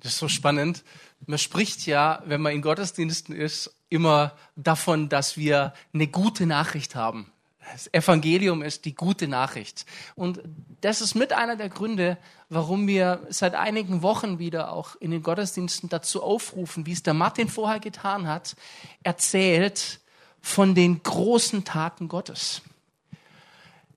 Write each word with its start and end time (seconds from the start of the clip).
Das 0.00 0.12
ist 0.12 0.18
so 0.18 0.28
spannend. 0.28 0.82
Man 1.26 1.38
spricht 1.38 1.86
ja, 1.86 2.22
wenn 2.24 2.40
man 2.40 2.52
in 2.52 2.62
Gottesdiensten 2.62 3.34
ist, 3.34 3.74
immer 3.88 4.32
davon, 4.56 5.08
dass 5.08 5.36
wir 5.36 5.74
eine 5.92 6.06
gute 6.06 6.46
Nachricht 6.46 6.94
haben. 6.94 7.30
Das 7.72 7.92
Evangelium 7.92 8.62
ist 8.62 8.84
die 8.84 8.94
gute 8.94 9.28
Nachricht. 9.28 9.86
Und 10.16 10.40
das 10.80 11.00
ist 11.00 11.14
mit 11.14 11.32
einer 11.32 11.56
der 11.56 11.68
Gründe, 11.68 12.18
warum 12.48 12.88
wir 12.88 13.26
seit 13.28 13.54
einigen 13.54 14.02
Wochen 14.02 14.38
wieder 14.38 14.72
auch 14.72 14.96
in 14.96 15.10
den 15.10 15.22
Gottesdiensten 15.22 15.88
dazu 15.88 16.22
aufrufen, 16.22 16.86
wie 16.86 16.92
es 16.92 17.02
der 17.02 17.14
Martin 17.14 17.48
vorher 17.48 17.78
getan 17.78 18.26
hat, 18.26 18.56
erzählt 19.02 20.00
von 20.40 20.74
den 20.74 21.02
großen 21.02 21.64
Taten 21.64 22.08
Gottes. 22.08 22.62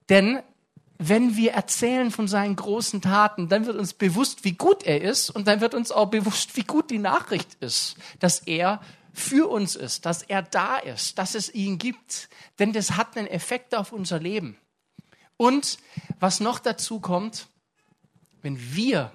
Denn 0.08 0.40
wenn 0.98 1.36
wir 1.36 1.52
erzählen 1.52 2.10
von 2.10 2.28
seinen 2.28 2.56
großen 2.56 3.00
Taten, 3.00 3.48
dann 3.48 3.66
wird 3.66 3.76
uns 3.76 3.94
bewusst, 3.94 4.44
wie 4.44 4.52
gut 4.52 4.84
er 4.84 5.02
ist 5.02 5.30
und 5.30 5.46
dann 5.48 5.60
wird 5.60 5.74
uns 5.74 5.90
auch 5.90 6.06
bewusst, 6.06 6.56
wie 6.56 6.62
gut 6.62 6.90
die 6.90 6.98
Nachricht 6.98 7.56
ist, 7.60 7.96
dass 8.20 8.40
er 8.40 8.80
für 9.12 9.48
uns 9.48 9.76
ist, 9.76 10.06
dass 10.06 10.22
er 10.22 10.42
da 10.42 10.76
ist, 10.76 11.18
dass 11.18 11.34
es 11.34 11.52
ihn 11.52 11.78
gibt. 11.78 12.28
Denn 12.58 12.72
das 12.72 12.92
hat 12.92 13.16
einen 13.16 13.28
Effekt 13.28 13.74
auf 13.74 13.92
unser 13.92 14.18
Leben. 14.18 14.56
Und 15.36 15.78
was 16.20 16.40
noch 16.40 16.58
dazu 16.58 17.00
kommt, 17.00 17.48
wenn 18.42 18.58
wir 18.74 19.12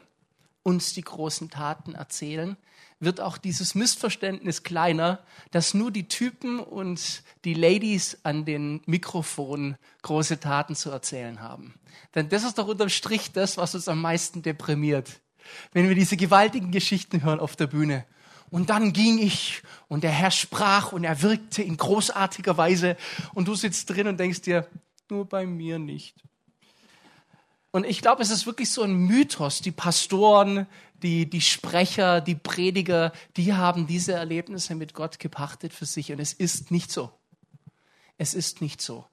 uns 0.69 0.93
die 0.93 1.01
großen 1.01 1.49
Taten 1.49 1.95
erzählen, 1.95 2.55
wird 2.99 3.21
auch 3.21 3.37
dieses 3.37 3.75
Missverständnis 3.75 4.63
kleiner, 4.63 5.19
dass 5.51 5.73
nur 5.73 5.89
die 5.89 6.07
Typen 6.07 6.59
und 6.59 7.23
die 7.43 7.55
Ladies 7.55 8.19
an 8.23 8.45
den 8.45 8.81
Mikrofonen 8.85 9.77
große 10.03 10.39
Taten 10.39 10.75
zu 10.75 10.91
erzählen 10.91 11.41
haben. 11.41 11.73
Denn 12.13 12.29
das 12.29 12.43
ist 12.43 12.57
doch 12.57 12.67
unterm 12.67 12.89
Strich 12.89 13.31
das, 13.31 13.57
was 13.57 13.73
uns 13.73 13.87
am 13.87 14.01
meisten 14.01 14.41
deprimiert. 14.41 15.21
Wenn 15.71 15.87
wir 15.87 15.95
diese 15.95 16.17
gewaltigen 16.17 16.71
Geschichten 16.71 17.23
hören 17.23 17.39
auf 17.39 17.55
der 17.55 17.67
Bühne. 17.67 18.05
Und 18.51 18.69
dann 18.69 18.93
ging 18.93 19.19
ich 19.19 19.63
und 19.87 20.03
der 20.03 20.11
Herr 20.11 20.31
sprach 20.31 20.91
und 20.91 21.03
er 21.03 21.21
wirkte 21.21 21.63
in 21.63 21.77
großartiger 21.77 22.57
Weise 22.57 22.97
und 23.33 23.47
du 23.47 23.55
sitzt 23.55 23.89
drin 23.89 24.07
und 24.07 24.19
denkst 24.19 24.41
dir, 24.41 24.67
nur 25.09 25.25
bei 25.25 25.45
mir 25.45 25.79
nicht. 25.79 26.15
Und 27.71 27.85
ich 27.85 28.01
glaube, 28.01 28.21
es 28.23 28.31
ist 28.31 28.45
wirklich 28.45 28.71
so 28.71 28.81
ein 28.81 28.93
Mythos. 28.93 29.61
Die 29.61 29.71
Pastoren, 29.71 30.65
die, 31.03 31.29
die 31.29 31.41
Sprecher, 31.41 32.19
die 32.19 32.35
Prediger, 32.35 33.11
die 33.37 33.53
haben 33.53 33.85
diese 33.85 34.13
Erlebnisse 34.13 34.75
mit 34.75 34.93
Gott 34.93 35.19
gepachtet 35.19 35.73
für 35.73 35.85
sich. 35.85 36.11
Und 36.11 36.19
es 36.19 36.33
ist 36.33 36.71
nicht 36.71 36.91
so. 36.91 37.11
Es 38.17 38.33
ist 38.33 38.61
nicht 38.61 38.81
so. 38.81 39.05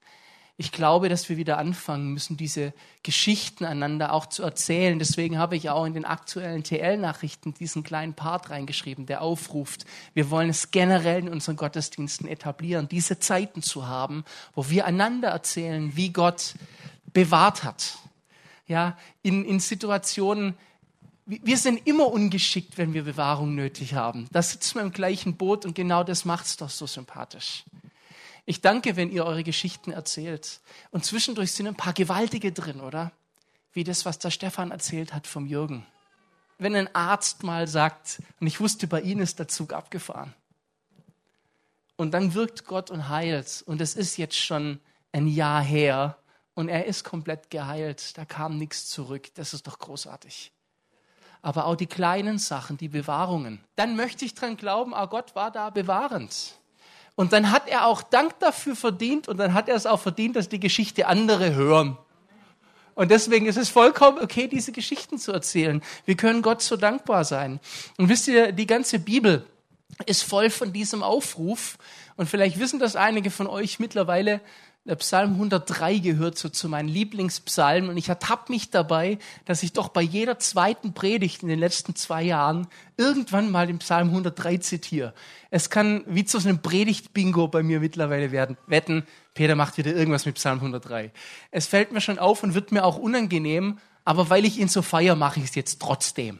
Ich 0.58 0.72
glaube, 0.72 1.10
dass 1.10 1.28
wir 1.28 1.36
wieder 1.36 1.58
anfangen 1.58 2.14
müssen, 2.14 2.38
diese 2.38 2.72
Geschichten 3.02 3.66
einander 3.66 4.14
auch 4.14 4.24
zu 4.24 4.42
erzählen. 4.42 4.98
Deswegen 4.98 5.36
habe 5.36 5.54
ich 5.54 5.68
auch 5.68 5.84
in 5.84 5.92
den 5.92 6.06
aktuellen 6.06 6.64
TL-Nachrichten 6.64 7.52
diesen 7.52 7.82
kleinen 7.82 8.14
Part 8.14 8.48
reingeschrieben, 8.48 9.04
der 9.04 9.20
aufruft, 9.20 9.84
wir 10.14 10.30
wollen 10.30 10.48
es 10.48 10.70
generell 10.70 11.20
in 11.20 11.28
unseren 11.28 11.56
Gottesdiensten 11.56 12.26
etablieren, 12.26 12.88
diese 12.88 13.18
Zeiten 13.18 13.60
zu 13.60 13.86
haben, 13.86 14.24
wo 14.54 14.70
wir 14.70 14.86
einander 14.86 15.28
erzählen, 15.28 15.94
wie 15.94 16.10
Gott 16.10 16.54
bewahrt 17.12 17.62
hat. 17.62 17.98
Ja, 18.66 18.98
in, 19.22 19.44
in 19.44 19.60
Situationen, 19.60 20.56
wir 21.26 21.56
sind 21.56 21.86
immer 21.86 22.10
ungeschickt, 22.10 22.78
wenn 22.78 22.94
wir 22.94 23.02
Bewahrung 23.02 23.54
nötig 23.54 23.94
haben. 23.94 24.28
Da 24.32 24.42
sitzen 24.42 24.76
wir 24.76 24.82
im 24.82 24.92
gleichen 24.92 25.36
Boot 25.36 25.64
und 25.64 25.74
genau 25.74 26.04
das 26.04 26.24
macht 26.24 26.46
es 26.46 26.56
doch 26.56 26.70
so 26.70 26.86
sympathisch. 26.86 27.64
Ich 28.44 28.60
danke, 28.60 28.94
wenn 28.94 29.10
ihr 29.10 29.24
eure 29.24 29.42
Geschichten 29.42 29.90
erzählt. 29.90 30.60
Und 30.92 31.04
zwischendurch 31.04 31.50
sind 31.50 31.66
ein 31.66 31.74
paar 31.74 31.92
gewaltige 31.92 32.52
drin, 32.52 32.80
oder? 32.80 33.10
Wie 33.72 33.82
das, 33.82 34.04
was 34.04 34.20
der 34.20 34.30
Stefan 34.30 34.70
erzählt 34.70 35.12
hat 35.12 35.26
vom 35.26 35.46
Jürgen. 35.46 35.84
Wenn 36.58 36.76
ein 36.76 36.94
Arzt 36.94 37.42
mal 37.42 37.66
sagt, 37.66 38.22
und 38.40 38.46
ich 38.46 38.60
wusste, 38.60 38.86
bei 38.86 39.00
Ihnen 39.00 39.20
ist 39.20 39.40
der 39.40 39.48
Zug 39.48 39.72
abgefahren. 39.72 40.32
Und 41.96 42.12
dann 42.12 42.34
wirkt 42.34 42.66
Gott 42.66 42.90
und 42.90 43.08
heilt. 43.08 43.64
Und 43.66 43.80
es 43.80 43.94
ist 43.96 44.16
jetzt 44.16 44.36
schon 44.36 44.80
ein 45.12 45.26
Jahr 45.26 45.62
her. 45.62 46.16
Und 46.56 46.68
er 46.68 46.86
ist 46.86 47.04
komplett 47.04 47.50
geheilt. 47.50 48.18
Da 48.18 48.24
kam 48.24 48.58
nichts 48.58 48.88
zurück. 48.88 49.32
Das 49.36 49.54
ist 49.54 49.68
doch 49.68 49.78
großartig 49.78 50.50
aber 51.46 51.66
auch 51.66 51.76
die 51.76 51.86
kleinen 51.86 52.40
Sachen, 52.40 52.76
die 52.76 52.88
Bewahrungen. 52.88 53.60
Dann 53.76 53.94
möchte 53.94 54.24
ich 54.24 54.34
dran 54.34 54.56
glauben, 54.56 54.92
ah, 54.92 55.06
Gott 55.06 55.36
war 55.36 55.52
da 55.52 55.70
bewahrend. 55.70 56.56
Und 57.14 57.32
dann 57.32 57.52
hat 57.52 57.68
er 57.68 57.86
auch 57.86 58.02
Dank 58.02 58.40
dafür 58.40 58.74
verdient 58.74 59.28
und 59.28 59.36
dann 59.36 59.54
hat 59.54 59.68
er 59.68 59.76
es 59.76 59.86
auch 59.86 60.00
verdient, 60.00 60.34
dass 60.34 60.48
die 60.48 60.58
Geschichte 60.58 61.06
andere 61.06 61.54
hören. 61.54 61.96
Und 62.96 63.12
deswegen 63.12 63.46
ist 63.46 63.58
es 63.58 63.68
vollkommen 63.68 64.18
okay, 64.18 64.48
diese 64.48 64.72
Geschichten 64.72 65.18
zu 65.18 65.30
erzählen. 65.30 65.82
Wir 66.04 66.16
können 66.16 66.42
Gott 66.42 66.62
so 66.62 66.76
dankbar 66.76 67.24
sein. 67.24 67.60
Und 67.96 68.08
wisst 68.08 68.26
ihr, 68.26 68.50
die 68.50 68.66
ganze 68.66 68.98
Bibel 68.98 69.46
ist 70.04 70.24
voll 70.24 70.50
von 70.50 70.72
diesem 70.72 71.04
Aufruf. 71.04 71.78
Und 72.16 72.28
vielleicht 72.28 72.58
wissen 72.58 72.80
das 72.80 72.96
einige 72.96 73.30
von 73.30 73.46
euch 73.46 73.78
mittlerweile, 73.78 74.40
der 74.86 74.96
Psalm 74.96 75.32
103 75.32 75.98
gehört 75.98 76.38
so 76.38 76.48
zu 76.48 76.68
meinen 76.68 76.88
Lieblingspsalmen 76.88 77.90
und 77.90 77.96
ich 77.96 78.08
ertappe 78.08 78.52
mich 78.52 78.70
dabei, 78.70 79.18
dass 79.44 79.62
ich 79.64 79.72
doch 79.72 79.88
bei 79.88 80.00
jeder 80.00 80.38
zweiten 80.38 80.94
Predigt 80.94 81.42
in 81.42 81.48
den 81.48 81.58
letzten 81.58 81.96
zwei 81.96 82.22
Jahren 82.22 82.68
irgendwann 82.96 83.50
mal 83.50 83.66
den 83.66 83.78
Psalm 83.78 84.08
103 84.08 84.58
zitiere. 84.58 85.12
Es 85.50 85.70
kann 85.70 86.04
wie 86.06 86.24
zu 86.24 86.38
so 86.38 86.48
einem 86.48 86.62
Predigt-Bingo 86.62 87.48
bei 87.48 87.64
mir 87.64 87.80
mittlerweile 87.80 88.30
werden. 88.30 88.56
Wetten, 88.68 89.04
Peter 89.34 89.56
macht 89.56 89.76
wieder 89.76 89.92
irgendwas 89.92 90.24
mit 90.24 90.36
Psalm 90.36 90.58
103. 90.58 91.10
Es 91.50 91.66
fällt 91.66 91.90
mir 91.90 92.00
schon 92.00 92.20
auf 92.20 92.44
und 92.44 92.54
wird 92.54 92.70
mir 92.70 92.84
auch 92.84 92.96
unangenehm, 92.96 93.78
aber 94.04 94.30
weil 94.30 94.44
ich 94.44 94.58
ihn 94.58 94.68
so 94.68 94.82
feier, 94.82 95.16
mache 95.16 95.40
ich 95.40 95.46
es 95.46 95.54
jetzt 95.56 95.82
trotzdem 95.82 96.38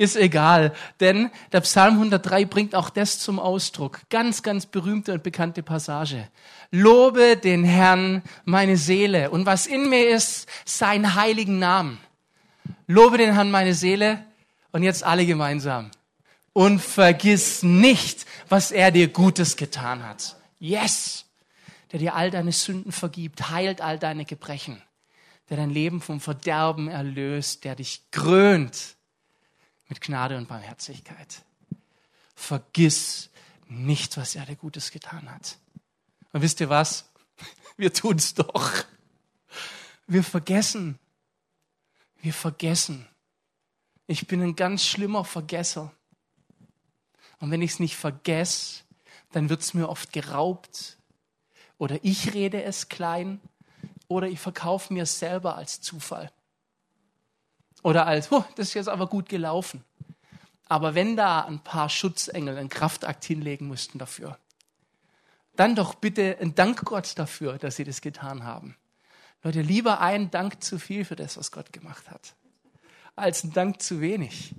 ist 0.00 0.16
egal. 0.16 0.72
Denn 0.98 1.30
der 1.52 1.60
Psalm 1.60 1.94
103 1.94 2.46
bringt 2.46 2.74
auch 2.74 2.88
das 2.88 3.18
zum 3.18 3.38
Ausdruck. 3.38 4.00
Ganz, 4.08 4.42
ganz 4.42 4.64
berühmte 4.64 5.12
und 5.12 5.22
bekannte 5.22 5.62
Passage. 5.62 6.28
Lobe 6.70 7.36
den 7.36 7.64
Herrn 7.64 8.22
meine 8.44 8.78
Seele 8.78 9.30
und 9.30 9.44
was 9.44 9.66
in 9.66 9.90
mir 9.90 10.08
ist, 10.08 10.48
seinen 10.64 11.14
heiligen 11.14 11.58
Namen. 11.58 11.98
Lobe 12.86 13.18
den 13.18 13.34
Herrn 13.34 13.50
meine 13.50 13.74
Seele 13.74 14.24
und 14.72 14.82
jetzt 14.82 15.04
alle 15.04 15.26
gemeinsam. 15.26 15.90
Und 16.54 16.80
vergiss 16.80 17.62
nicht, 17.62 18.24
was 18.48 18.72
er 18.72 18.90
dir 18.90 19.08
Gutes 19.08 19.56
getan 19.56 20.02
hat. 20.02 20.36
Yes! 20.58 21.26
Der 21.92 21.98
dir 21.98 22.14
all 22.14 22.30
deine 22.30 22.52
Sünden 22.52 22.92
vergibt, 22.92 23.50
heilt 23.50 23.80
all 23.80 23.98
deine 23.98 24.24
Gebrechen, 24.24 24.80
der 25.50 25.58
dein 25.58 25.70
Leben 25.70 26.00
vom 26.00 26.20
Verderben 26.20 26.88
erlöst, 26.88 27.64
der 27.64 27.74
dich 27.74 28.02
krönt 28.12 28.96
mit 29.90 30.00
Gnade 30.00 30.38
und 30.38 30.48
Barmherzigkeit. 30.48 31.42
Vergiss 32.34 33.28
nicht, 33.68 34.16
was 34.16 34.34
er 34.36 34.46
dir 34.46 34.56
Gutes 34.56 34.90
getan 34.90 35.30
hat. 35.30 35.58
Und 36.32 36.40
wisst 36.40 36.60
ihr 36.60 36.70
was? 36.70 37.10
Wir 37.76 37.92
tun 37.92 38.16
es 38.16 38.32
doch. 38.32 38.84
Wir 40.06 40.24
vergessen. 40.24 40.98
Wir 42.22 42.32
vergessen. 42.32 43.06
Ich 44.06 44.26
bin 44.26 44.40
ein 44.42 44.56
ganz 44.56 44.84
schlimmer 44.84 45.24
Vergesser. 45.24 45.92
Und 47.38 47.50
wenn 47.50 47.62
ich 47.62 47.72
es 47.72 47.80
nicht 47.80 47.96
vergesse, 47.96 48.82
dann 49.32 49.48
wird 49.48 49.60
es 49.60 49.74
mir 49.74 49.88
oft 49.88 50.12
geraubt. 50.12 50.98
Oder 51.78 51.98
ich 52.04 52.32
rede 52.34 52.62
es 52.62 52.88
klein. 52.88 53.40
Oder 54.08 54.28
ich 54.28 54.40
verkaufe 54.40 54.92
mir 54.92 55.04
es 55.04 55.18
selber 55.18 55.56
als 55.56 55.80
Zufall. 55.80 56.30
Oder 57.82 58.06
als, 58.06 58.30
oh, 58.30 58.44
das 58.56 58.68
ist 58.68 58.74
jetzt 58.74 58.88
aber 58.88 59.06
gut 59.06 59.28
gelaufen. 59.28 59.84
Aber 60.68 60.94
wenn 60.94 61.16
da 61.16 61.40
ein 61.40 61.60
paar 61.60 61.88
Schutzengel 61.88 62.56
einen 62.56 62.68
Kraftakt 62.68 63.24
hinlegen 63.24 63.66
mussten 63.66 63.98
dafür, 63.98 64.38
dann 65.56 65.74
doch 65.74 65.94
bitte 65.94 66.38
ein 66.40 66.54
Dank 66.54 66.84
Gott 66.84 67.18
dafür, 67.18 67.58
dass 67.58 67.76
sie 67.76 67.84
das 67.84 68.00
getan 68.00 68.44
haben. 68.44 68.76
Leute, 69.42 69.62
lieber 69.62 70.00
ein 70.00 70.30
Dank 70.30 70.62
zu 70.62 70.78
viel 70.78 71.04
für 71.04 71.16
das, 71.16 71.36
was 71.36 71.50
Gott 71.50 71.72
gemacht 71.72 72.10
hat, 72.10 72.34
als 73.16 73.42
ein 73.42 73.52
Dank 73.52 73.82
zu 73.82 74.00
wenig. 74.00 74.54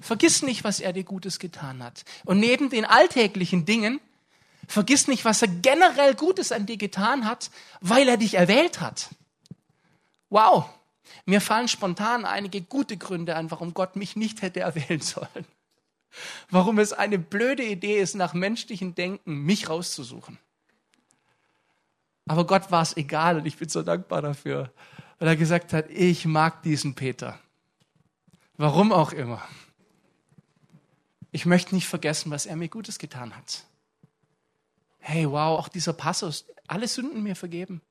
Vergiss 0.00 0.42
nicht, 0.42 0.64
was 0.64 0.80
er 0.80 0.92
dir 0.92 1.04
Gutes 1.04 1.38
getan 1.38 1.82
hat. 1.82 2.04
Und 2.24 2.38
neben 2.38 2.70
den 2.70 2.84
alltäglichen 2.84 3.64
Dingen, 3.64 4.00
vergiss 4.68 5.08
nicht, 5.08 5.24
was 5.24 5.42
er 5.42 5.48
generell 5.48 6.14
Gutes 6.14 6.52
an 6.52 6.66
dir 6.66 6.76
getan 6.76 7.24
hat, 7.24 7.50
weil 7.80 8.08
er 8.08 8.16
dich 8.16 8.34
erwählt 8.34 8.80
hat. 8.80 9.08
Wow, 10.30 10.66
mir 11.26 11.40
fallen 11.40 11.68
spontan 11.68 12.24
einige 12.24 12.62
gute 12.62 12.96
Gründe 12.96 13.36
an, 13.36 13.50
warum 13.50 13.74
Gott 13.74 13.96
mich 13.96 14.16
nicht 14.16 14.42
hätte 14.42 14.60
erwählen 14.60 15.00
sollen. 15.00 15.46
Warum 16.50 16.78
es 16.78 16.92
eine 16.92 17.18
blöde 17.18 17.64
Idee 17.64 18.00
ist, 18.00 18.14
nach 18.14 18.34
menschlichem 18.34 18.94
Denken 18.94 19.42
mich 19.44 19.68
rauszusuchen. 19.68 20.38
Aber 22.26 22.46
Gott 22.46 22.70
war 22.70 22.82
es 22.82 22.96
egal 22.96 23.38
und 23.38 23.46
ich 23.46 23.56
bin 23.56 23.68
so 23.68 23.82
dankbar 23.82 24.22
dafür, 24.22 24.72
weil 25.18 25.28
er 25.28 25.36
gesagt 25.36 25.72
hat, 25.72 25.90
ich 25.90 26.26
mag 26.26 26.62
diesen 26.62 26.94
Peter. 26.94 27.38
Warum 28.56 28.92
auch 28.92 29.12
immer. 29.12 29.42
Ich 31.30 31.46
möchte 31.46 31.74
nicht 31.74 31.86
vergessen, 31.86 32.30
was 32.30 32.46
er 32.46 32.56
mir 32.56 32.68
Gutes 32.68 32.98
getan 32.98 33.36
hat. 33.36 33.64
Hey, 34.98 35.30
wow, 35.30 35.58
auch 35.58 35.68
dieser 35.68 35.92
Passus, 35.92 36.46
alle 36.66 36.88
Sünden 36.88 37.22
mir 37.22 37.36
vergeben. 37.36 37.82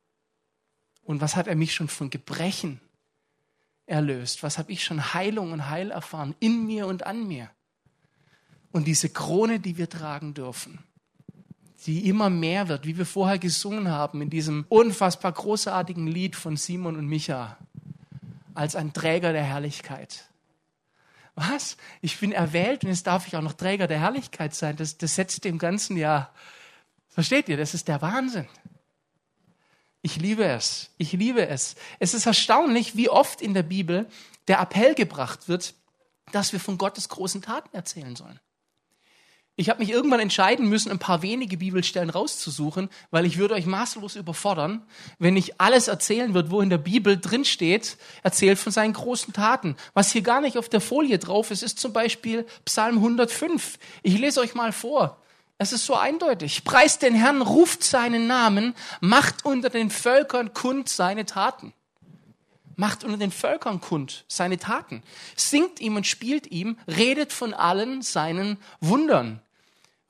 Und 1.04 1.22
was 1.22 1.36
hat 1.36 1.48
er 1.48 1.56
mich 1.56 1.74
schon 1.74 1.88
von 1.88 2.10
Gebrechen 2.10 2.81
erlöst? 3.88 4.44
Was 4.44 4.57
habe 4.57 4.72
ich 4.72 4.84
schon 4.84 5.13
Heilung 5.13 5.51
und 5.51 5.69
Heil 5.69 5.89
erfahren 5.89 6.36
in 6.39 6.68
mir 6.68 6.86
und 6.86 7.06
an 7.06 7.28
mir? 7.28 7.50
Und 8.72 8.86
diese 8.86 9.10
Krone, 9.10 9.60
die 9.60 9.78
wir 9.78 9.89
tragen 9.89 10.34
dürfen, 10.34 10.80
die 11.86 12.07
immer 12.07 12.30
mehr 12.30 12.68
wird, 12.68 12.86
wie 12.86 12.98
wir 12.98 13.06
vorher 13.06 13.39
gesungen 13.39 13.89
haben 13.89 14.22
in 14.22 14.30
diesem 14.30 14.66
unfassbar 14.69 15.31
großartigen 15.31 16.06
Lied 16.06 16.36
von 16.36 16.57
Simon 16.57 16.98
und 16.98 17.07
Micha, 17.07 17.57
als 18.54 18.75
ein 18.75 18.94
Träger 18.94 19.34
der 19.34 19.44
Herrlichkeit. 19.44 20.25
Was? 21.36 21.78
Ich 22.01 22.19
bin 22.19 22.31
erwählt 22.31 22.84
und 22.84 22.89
jetzt 22.89 23.06
darf 23.06 23.28
ich 23.28 23.36
auch 23.38 23.42
noch 23.42 23.54
Träger 23.54 23.88
der 23.88 24.00
Herrlichkeit 24.00 24.56
sein. 24.56 24.75
Das, 24.75 24.98
das 24.98 25.16
setzt 25.16 25.45
dem 25.45 25.60
Ganzen 25.60 25.95
ja, 25.95 26.31
versteht 27.10 27.48
ihr, 27.48 27.57
das 27.57 27.74
ist 27.75 27.88
der 27.88 28.01
Wahnsinn. 28.01 28.48
Ich 30.02 30.18
liebe 30.18 30.46
es. 30.46 30.92
Ich 30.98 31.12
liebe 31.14 31.48
es. 31.48 31.76
Es 32.00 32.14
ist 32.14 32.26
erstaunlich, 32.26 32.96
wie 32.96 33.10
oft 33.10 33.42
in 33.42 33.54
der 33.54 33.64
Bibel 33.64 34.08
der 34.48 34.60
Appell 34.60 34.96
gebracht 34.96 35.48
wird, 35.48 35.74
dass 36.32 36.54
wir 36.54 36.60
von 36.60 36.78
Gottes 36.78 37.10
großen 37.10 37.42
Taten 37.42 37.76
erzählen 37.76 38.16
sollen. 38.16 38.40
Ich 39.60 39.70
habe 39.70 39.80
mich 39.80 39.90
irgendwann 39.90 40.20
entscheiden 40.20 40.70
müssen, 40.70 40.92
ein 40.92 41.00
paar 41.00 41.24
wenige 41.24 41.58
Bibelstellen 41.58 42.12
rauszusuchen, 42.12 42.90
weil 43.10 43.26
ich 43.26 43.40
würde 43.40 43.56
euch 43.56 43.66
maßlos 43.66 44.16
überfordern, 44.16 44.86
wenn 45.18 45.36
ich 45.36 45.60
alles 45.60 45.88
erzählen 45.88 46.36
würde, 46.36 46.52
wo 46.52 46.62
in 46.62 46.70
der 46.70 46.78
Bibel 46.78 47.18
drin 47.20 47.44
steht, 47.44 47.98
erzählt 48.22 48.60
von 48.60 48.72
seinen 48.72 48.94
großen 48.94 49.34
Taten. 49.34 49.76
Was 49.96 50.12
hier 50.12 50.22
gar 50.22 50.42
nicht 50.42 50.60
auf 50.60 50.70
der 50.70 50.80
Folie 50.80 51.18
drauf 51.18 51.50
ist, 51.50 51.64
ist 51.64 51.80
zum 51.80 51.92
Beispiel 51.92 52.46
Psalm 52.66 52.98
105. 52.98 53.80
Ich 54.04 54.20
lese 54.20 54.42
euch 54.42 54.54
mal 54.54 54.72
vor. 54.72 55.20
Es 55.57 55.74
ist 55.74 55.86
so 55.86 55.95
eindeutig. 55.95 56.63
Preist 56.63 57.01
den 57.01 57.15
Herrn, 57.15 57.42
ruft 57.42 57.83
seinen 57.83 58.27
Namen, 58.27 58.75
macht 59.01 59.44
unter 59.44 59.69
den 59.69 59.89
Völkern 59.89 60.54
kund 60.54 60.88
seine 60.88 61.25
Taten. 61.25 61.74
Macht 62.75 63.04
unter 63.04 63.18
den 63.18 63.31
Völkern 63.31 63.81
kund 63.81 64.24
seine 64.27 64.59
Taten. 64.59 65.01
Singt 65.36 65.80
ihm 65.80 65.95
und 65.95 66.06
spielt 66.06 66.51
ihm, 66.51 66.77
redet 66.88 67.33
von 67.33 67.56
allen 67.56 68.04
seinen 68.04 68.57
Wundern. 68.81 69.42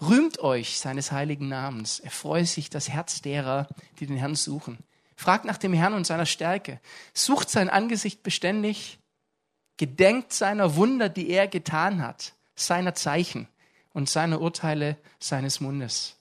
Rühmt 0.02 0.40
euch 0.40 0.80
seines 0.80 1.14
heiligen 1.14 1.48
Namens. 1.48 2.02
Erfreue 2.02 2.46
sich 2.46 2.70
das 2.70 2.90
Herz 2.90 3.22
derer, 3.22 3.68
die 4.00 4.06
den 4.06 4.18
Herrn 4.18 4.36
suchen. 4.36 4.80
Fragt 5.16 5.46
nach 5.46 5.58
dem 5.58 5.72
Herrn 5.74 5.94
und 5.94 6.06
seiner 6.06 6.26
Stärke. 6.26 6.82
Sucht 7.14 7.50
sein 7.50 7.70
Angesicht 7.70 8.22
beständig. 8.22 9.00
Gedenkt 9.78 10.34
seiner 10.34 10.76
Wunder, 10.76 11.08
die 11.08 11.30
er 11.30 11.48
getan 11.48 12.02
hat, 12.02 12.34
seiner 12.56 12.96
Zeichen 12.96 13.48
und 13.98 14.08
seiner 14.08 14.42
Urteile 14.42 14.96
seines 15.20 15.60
Mundes. 15.60 16.18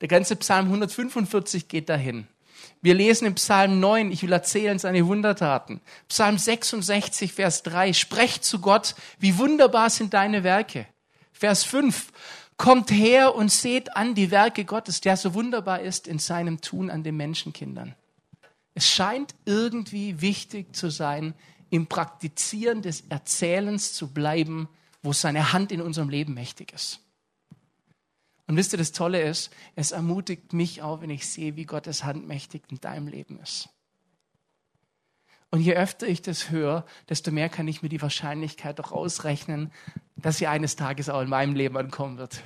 Der 0.00 0.08
ganze 0.08 0.34
Psalm 0.34 0.66
145 0.66 1.68
geht 1.68 1.88
dahin. 1.88 2.26
Wir 2.80 2.94
lesen 2.94 3.26
im 3.26 3.36
Psalm 3.36 3.78
9, 3.78 4.10
ich 4.10 4.24
will 4.24 4.32
erzählen 4.32 4.76
seine 4.80 5.06
Wundertaten. 5.06 5.80
Psalm 6.08 6.38
66, 6.38 7.32
Vers 7.32 7.62
3, 7.62 7.92
sprecht 7.92 8.44
zu 8.44 8.58
Gott, 8.58 8.96
wie 9.20 9.38
wunderbar 9.38 9.88
sind 9.88 10.14
deine 10.14 10.42
Werke. 10.42 10.88
Vers 11.32 11.62
5. 11.62 12.08
Kommt 12.56 12.90
her 12.90 13.36
und 13.36 13.52
seht 13.52 13.94
an 13.96 14.16
die 14.16 14.32
Werke 14.32 14.64
Gottes, 14.64 15.00
der 15.00 15.16
so 15.16 15.34
wunderbar 15.34 15.80
ist 15.80 16.08
in 16.08 16.18
seinem 16.18 16.60
Tun 16.60 16.90
an 16.90 17.04
den 17.04 17.16
Menschenkindern. 17.16 17.94
Es 18.74 18.88
scheint 18.88 19.36
irgendwie 19.44 20.20
wichtig 20.20 20.74
zu 20.74 20.90
sein, 20.90 21.34
im 21.70 21.86
Praktizieren 21.86 22.82
des 22.82 23.04
Erzählens 23.10 23.92
zu 23.92 24.08
bleiben, 24.08 24.68
wo 25.02 25.12
seine 25.12 25.52
Hand 25.52 25.72
in 25.72 25.80
unserem 25.80 26.08
Leben 26.08 26.34
mächtig 26.34 26.72
ist. 26.72 27.00
Und 28.46 28.56
wisst 28.56 28.72
ihr, 28.72 28.78
das 28.78 28.92
Tolle 28.92 29.22
ist, 29.22 29.50
es 29.76 29.92
ermutigt 29.92 30.52
mich 30.52 30.82
auch, 30.82 31.00
wenn 31.00 31.10
ich 31.10 31.26
sehe, 31.26 31.56
wie 31.56 31.64
Gottes 31.64 32.04
Hand 32.04 32.26
mächtig 32.26 32.62
in 32.70 32.80
deinem 32.80 33.08
Leben 33.08 33.38
ist. 33.40 33.68
Und 35.50 35.60
je 35.60 35.74
öfter 35.74 36.06
ich 36.06 36.22
das 36.22 36.50
höre, 36.50 36.86
desto 37.08 37.30
mehr 37.30 37.48
kann 37.48 37.68
ich 37.68 37.82
mir 37.82 37.88
die 37.88 38.00
Wahrscheinlichkeit 38.00 38.78
doch 38.78 38.90
ausrechnen, 38.90 39.70
dass 40.16 40.38
sie 40.38 40.46
eines 40.46 40.76
Tages 40.76 41.08
auch 41.08 41.20
in 41.20 41.28
meinem 41.28 41.54
Leben 41.54 41.76
ankommen 41.76 42.16
wird. 42.16 42.42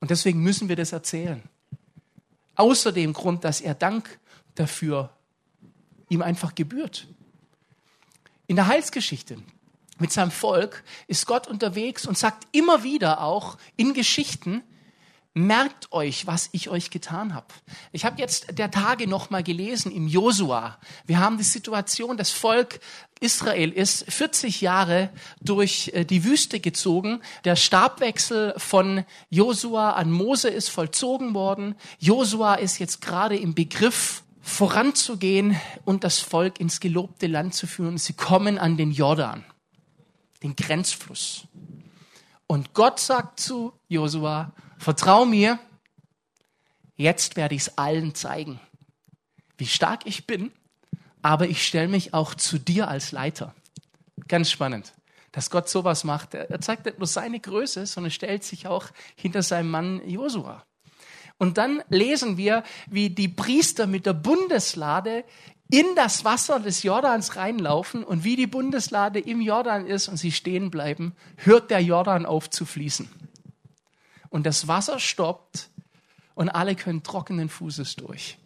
Und 0.00 0.10
deswegen 0.10 0.42
müssen 0.42 0.68
wir 0.68 0.76
das 0.76 0.92
erzählen. 0.92 1.42
Außer 2.54 2.92
dem 2.92 3.12
Grund, 3.12 3.44
dass 3.44 3.60
er 3.60 3.74
Dank 3.74 4.18
dafür 4.54 5.10
ihm 6.08 6.22
einfach 6.22 6.54
gebührt. 6.54 7.08
In 8.46 8.56
der 8.56 8.66
Heilsgeschichte 8.66 9.38
mit 9.98 10.12
seinem 10.12 10.30
Volk 10.30 10.84
ist 11.06 11.26
Gott 11.26 11.46
unterwegs 11.46 12.06
und 12.06 12.16
sagt 12.16 12.46
immer 12.52 12.82
wieder 12.82 13.22
auch 13.22 13.58
in 13.76 13.94
Geschichten, 13.94 14.62
merkt 15.38 15.92
euch, 15.92 16.26
was 16.26 16.48
ich 16.52 16.68
euch 16.68 16.90
getan 16.90 17.34
habe. 17.34 17.46
Ich 17.92 18.04
habe 18.04 18.20
jetzt 18.20 18.58
der 18.58 18.70
Tage 18.70 19.06
noch 19.06 19.30
mal 19.30 19.42
gelesen 19.42 19.92
im 19.92 20.08
Josua. 20.08 20.78
Wir 21.06 21.20
haben 21.20 21.38
die 21.38 21.44
Situation, 21.44 22.16
das 22.16 22.30
Volk 22.30 22.80
Israel 23.20 23.70
ist 23.70 24.10
40 24.10 24.60
Jahre 24.60 25.10
durch 25.40 25.92
äh, 25.94 26.04
die 26.04 26.24
Wüste 26.24 26.60
gezogen. 26.60 27.20
Der 27.44 27.56
Stabwechsel 27.56 28.54
von 28.56 29.04
Josua 29.30 29.92
an 29.92 30.10
Mose 30.10 30.48
ist 30.48 30.68
vollzogen 30.68 31.34
worden. 31.34 31.74
Josua 31.98 32.54
ist 32.54 32.78
jetzt 32.78 33.00
gerade 33.00 33.36
im 33.36 33.54
Begriff 33.54 34.22
voranzugehen 34.40 35.56
und 35.84 36.04
das 36.04 36.20
Volk 36.20 36.58
ins 36.58 36.80
gelobte 36.80 37.26
Land 37.26 37.54
zu 37.54 37.66
führen. 37.66 37.98
Sie 37.98 38.14
kommen 38.14 38.58
an 38.58 38.76
den 38.76 38.92
Jordan, 38.92 39.44
den 40.42 40.56
Grenzfluss. 40.56 41.46
Und 42.46 42.72
Gott 42.74 43.00
sagt 43.00 43.40
zu 43.40 43.72
Josua, 43.88 44.52
vertrau 44.78 45.24
mir, 45.24 45.58
jetzt 46.96 47.36
werde 47.36 47.54
ich 47.54 47.62
es 47.62 47.78
allen 47.78 48.14
zeigen, 48.14 48.60
wie 49.56 49.66
stark 49.66 50.06
ich 50.06 50.26
bin, 50.26 50.52
aber 51.22 51.48
ich 51.48 51.66
stelle 51.66 51.88
mich 51.88 52.14
auch 52.14 52.34
zu 52.34 52.58
dir 52.58 52.88
als 52.88 53.12
Leiter. 53.12 53.54
Ganz 54.28 54.50
spannend, 54.50 54.94
dass 55.32 55.50
Gott 55.50 55.68
sowas 55.68 56.04
macht. 56.04 56.34
Er 56.34 56.60
zeigt 56.60 56.86
nicht 56.86 56.98
nur 56.98 57.06
seine 57.06 57.40
Größe, 57.40 57.86
sondern 57.86 58.10
stellt 58.10 58.44
sich 58.44 58.66
auch 58.66 58.86
hinter 59.16 59.42
seinem 59.42 59.70
Mann 59.70 60.08
Josua. 60.08 60.64
Und 61.38 61.56
dann 61.56 61.82
lesen 61.88 62.36
wir, 62.36 62.64
wie 62.88 63.10
die 63.10 63.28
Priester 63.28 63.86
mit 63.86 64.06
der 64.06 64.12
Bundeslade 64.12 65.24
in 65.70 65.86
das 65.96 66.24
Wasser 66.24 66.60
des 66.60 66.82
Jordans 66.82 67.36
reinlaufen 67.36 68.02
und 68.02 68.24
wie 68.24 68.36
die 68.36 68.46
Bundeslade 68.46 69.18
im 69.20 69.40
Jordan 69.40 69.86
ist 69.86 70.08
und 70.08 70.16
sie 70.16 70.32
stehen 70.32 70.70
bleiben, 70.70 71.14
hört 71.36 71.70
der 71.70 71.80
Jordan 71.80 72.24
auf 72.24 72.48
zu 72.48 72.64
fließen. 72.64 73.08
Und 74.30 74.46
das 74.46 74.68
Wasser 74.68 74.98
stoppt 74.98 75.68
und 76.34 76.48
alle 76.48 76.74
können 76.74 77.02
trockenen 77.02 77.48
Fußes 77.48 77.96
durch. 77.96 78.38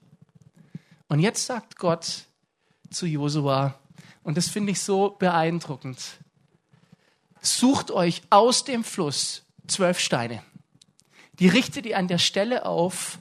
Und 1.08 1.20
jetzt 1.20 1.46
sagt 1.46 1.76
Gott 1.76 2.24
zu 2.90 3.06
Josua, 3.06 3.78
und 4.22 4.36
das 4.36 4.48
finde 4.48 4.72
ich 4.72 4.80
so 4.80 5.10
beeindruckend, 5.10 5.98
sucht 7.40 7.90
euch 7.90 8.22
aus 8.30 8.64
dem 8.64 8.84
Fluss 8.84 9.44
zwölf 9.66 9.98
Steine. 9.98 10.42
Die 11.38 11.48
richtet 11.48 11.86
ihr 11.86 11.98
an 11.98 12.08
der 12.08 12.18
Stelle 12.18 12.66
auf, 12.66 13.18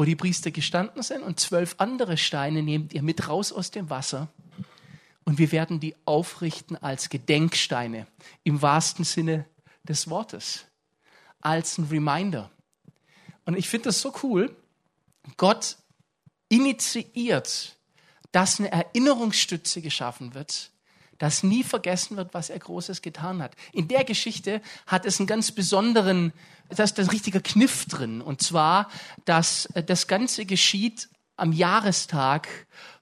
wo 0.00 0.04
die 0.06 0.16
Priester 0.16 0.50
gestanden 0.50 1.02
sind 1.02 1.22
und 1.22 1.38
zwölf 1.40 1.74
andere 1.76 2.16
Steine 2.16 2.62
nehmt 2.62 2.94
ihr 2.94 3.02
mit 3.02 3.28
raus 3.28 3.52
aus 3.52 3.70
dem 3.70 3.90
Wasser 3.90 4.28
und 5.24 5.36
wir 5.36 5.52
werden 5.52 5.78
die 5.78 5.94
aufrichten 6.06 6.74
als 6.78 7.10
Gedenksteine 7.10 8.06
im 8.42 8.62
wahrsten 8.62 9.04
Sinne 9.04 9.44
des 9.82 10.08
Wortes, 10.08 10.64
als 11.42 11.76
ein 11.76 11.84
Reminder. 11.90 12.50
Und 13.44 13.58
ich 13.58 13.68
finde 13.68 13.90
das 13.90 14.00
so 14.00 14.14
cool. 14.22 14.56
Gott 15.36 15.76
initiiert, 16.48 17.76
dass 18.32 18.58
eine 18.58 18.72
Erinnerungsstütze 18.72 19.82
geschaffen 19.82 20.32
wird, 20.32 20.70
dass 21.20 21.42
nie 21.42 21.62
vergessen 21.62 22.16
wird, 22.16 22.32
was 22.32 22.48
er 22.48 22.58
Großes 22.58 23.02
getan 23.02 23.42
hat. 23.42 23.52
In 23.72 23.88
der 23.88 24.04
Geschichte 24.04 24.62
hat 24.86 25.04
es 25.04 25.20
einen 25.20 25.26
ganz 25.26 25.52
besonderen, 25.52 26.32
da 26.70 26.82
ist 26.82 26.98
ein 26.98 27.08
richtiger 27.08 27.40
Kniff 27.40 27.84
drin. 27.84 28.22
Und 28.22 28.42
zwar, 28.42 28.90
dass 29.26 29.66
äh, 29.66 29.84
das 29.84 30.06
Ganze 30.06 30.46
geschieht 30.46 31.10
am 31.36 31.52
Jahrestag 31.52 32.48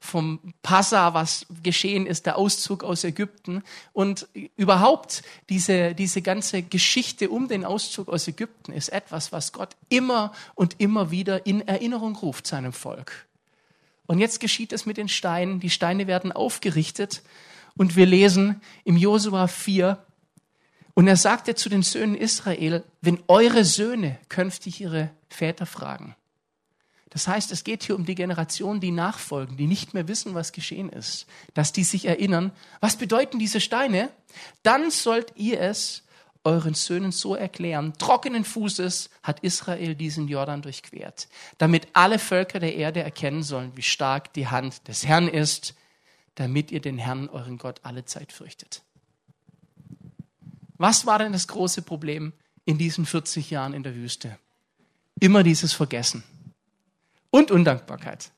vom 0.00 0.40
Passa, 0.62 1.14
was 1.14 1.46
geschehen 1.62 2.06
ist, 2.06 2.26
der 2.26 2.38
Auszug 2.38 2.82
aus 2.82 3.04
Ägypten 3.04 3.62
und 3.92 4.28
überhaupt 4.56 5.22
diese, 5.48 5.94
diese 5.94 6.20
ganze 6.20 6.62
Geschichte 6.62 7.30
um 7.30 7.46
den 7.46 7.64
Auszug 7.64 8.08
aus 8.08 8.26
Ägypten 8.26 8.72
ist 8.72 8.88
etwas, 8.90 9.32
was 9.32 9.52
Gott 9.52 9.76
immer 9.88 10.32
und 10.54 10.76
immer 10.78 11.10
wieder 11.12 11.46
in 11.46 11.66
Erinnerung 11.66 12.16
ruft 12.16 12.48
seinem 12.48 12.72
Volk. 12.72 13.26
Und 14.06 14.18
jetzt 14.18 14.40
geschieht 14.40 14.72
es 14.72 14.86
mit 14.86 14.96
den 14.96 15.08
Steinen. 15.08 15.60
Die 15.60 15.70
Steine 15.70 16.06
werden 16.06 16.32
aufgerichtet 16.32 17.22
und 17.78 17.96
wir 17.96 18.04
lesen 18.04 18.60
im 18.84 18.96
Josua 18.98 19.46
4, 19.46 20.04
und 20.94 21.06
er 21.06 21.16
sagte 21.16 21.54
zu 21.54 21.68
den 21.68 21.82
Söhnen 21.82 22.16
Israel, 22.16 22.82
wenn 23.00 23.22
eure 23.28 23.64
Söhne 23.64 24.18
künftig 24.28 24.80
ihre 24.80 25.10
Väter 25.28 25.64
fragen. 25.64 26.16
Das 27.10 27.28
heißt, 27.28 27.52
es 27.52 27.62
geht 27.62 27.84
hier 27.84 27.94
um 27.94 28.04
die 28.04 28.16
Generation, 28.16 28.80
die 28.80 28.90
nachfolgen, 28.90 29.56
die 29.56 29.68
nicht 29.68 29.94
mehr 29.94 30.08
wissen, 30.08 30.34
was 30.34 30.50
geschehen 30.50 30.88
ist, 30.88 31.26
dass 31.54 31.72
die 31.72 31.84
sich 31.84 32.06
erinnern, 32.06 32.50
was 32.80 32.96
bedeuten 32.96 33.38
diese 33.38 33.60
Steine? 33.60 34.10
Dann 34.64 34.90
sollt 34.90 35.32
ihr 35.36 35.60
es 35.60 36.02
euren 36.42 36.74
Söhnen 36.74 37.12
so 37.12 37.36
erklären, 37.36 37.92
trockenen 37.98 38.44
Fußes 38.44 39.10
hat 39.22 39.38
Israel 39.40 39.94
diesen 39.94 40.26
Jordan 40.26 40.62
durchquert, 40.62 41.28
damit 41.58 41.86
alle 41.92 42.18
Völker 42.18 42.58
der 42.58 42.74
Erde 42.74 43.04
erkennen 43.04 43.44
sollen, 43.44 43.70
wie 43.76 43.82
stark 43.82 44.32
die 44.32 44.48
Hand 44.48 44.88
des 44.88 45.06
Herrn 45.06 45.28
ist, 45.28 45.74
damit 46.38 46.70
ihr 46.70 46.80
den 46.80 46.98
Herrn, 46.98 47.28
euren 47.28 47.58
Gott, 47.58 47.80
alle 47.82 48.04
Zeit 48.04 48.30
fürchtet. 48.30 48.84
Was 50.76 51.04
war 51.04 51.18
denn 51.18 51.32
das 51.32 51.48
große 51.48 51.82
Problem 51.82 52.32
in 52.64 52.78
diesen 52.78 53.06
40 53.06 53.50
Jahren 53.50 53.74
in 53.74 53.82
der 53.82 53.96
Wüste? 53.96 54.38
Immer 55.18 55.42
dieses 55.42 55.72
Vergessen 55.72 56.22
und 57.30 57.50
Undankbarkeit. 57.50 58.30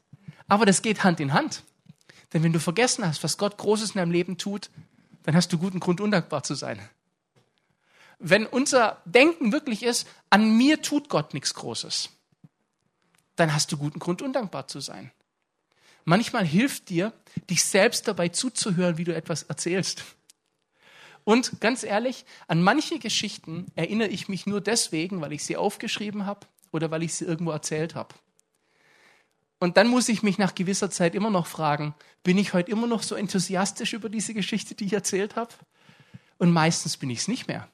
Aber 0.49 0.64
das 0.64 0.80
geht 0.80 1.04
Hand 1.04 1.21
in 1.21 1.35
Hand. 1.35 1.62
Denn 2.33 2.42
wenn 2.42 2.54
du 2.54 2.61
vergessen 2.61 3.07
hast, 3.07 3.23
was 3.23 3.37
Gott 3.37 3.59
Großes 3.59 3.90
in 3.90 3.99
deinem 3.99 4.12
Leben 4.12 4.38
tut, 4.38 4.71
dann 5.25 5.35
hast 5.35 5.52
du 5.52 5.59
guten 5.59 5.78
Grund, 5.78 6.00
undankbar 6.00 6.42
zu 6.42 6.54
sein. 6.54 6.80
Wenn 8.19 8.47
unser 8.47 9.02
Denken 9.04 9.52
wirklich 9.52 9.83
ist, 9.83 10.09
an 10.30 10.57
mir 10.57 10.80
tut 10.80 11.11
Gott 11.11 11.35
nichts 11.35 11.52
Großes, 11.52 12.09
dann 13.37 13.52
hast 13.52 13.71
du 13.73 13.76
guten 13.76 13.99
Grund, 13.99 14.23
undankbar 14.23 14.69
zu 14.69 14.80
sein. 14.80 15.12
Manchmal 16.04 16.45
hilft 16.45 16.88
dir, 16.88 17.12
dich 17.49 17.64
selbst 17.64 18.09
dabei 18.09 18.28
zuzuhören, 18.28 18.99
wie 18.99 19.04
du 19.04 19.14
etwas 19.14 19.45
erzählst. 19.45 20.04
Und 21.25 21.61
ganz 21.61 21.83
ehrlich, 21.83 22.25
an 22.49 22.62
manche 22.62 22.99
Geschichten 22.99 23.66
erinnere 23.75 24.09
ich 24.09 24.28
mich 24.28 24.47
nur 24.47 24.61
deswegen, 24.61 25.21
weil 25.21 25.33
ich 25.33 25.45
sie 25.45 25.57
aufgeschrieben 25.57 26.26
habe 26.26 26.47
oder 26.73 26.90
weil 26.90 27.02
ich 27.02 27.14
sie 27.14 27.25
irgendwo 27.25 27.50
erzählt 27.50 27.95
habe. 27.95 28.14
Und 29.59 29.76
dann 29.76 29.88
muss 29.88 30.09
ich 30.09 30.23
mich 30.23 30.38
nach 30.38 30.54
gewisser 30.54 30.90
Zeit 30.90 31.14
immer 31.14 31.30
noch 31.30 31.47
fragen, 31.47 31.95
bin 32.23 32.38
ich 32.38 32.54
heute 32.54 32.71
immer 32.71 32.87
noch 32.87 33.02
so 33.02 33.14
enthusiastisch 33.14 33.92
über 33.92 34.09
diese 34.09 34.33
Geschichte, 34.33 34.75
die 34.75 34.87
ich 34.87 34.95
erzählt 34.95 35.37
habe? 35.37 35.52
Und 36.38 36.50
meistens 36.50 36.97
bin 36.97 37.11
ich 37.11 37.19
es 37.19 37.28
nicht 37.28 37.47
mehr, 37.47 37.69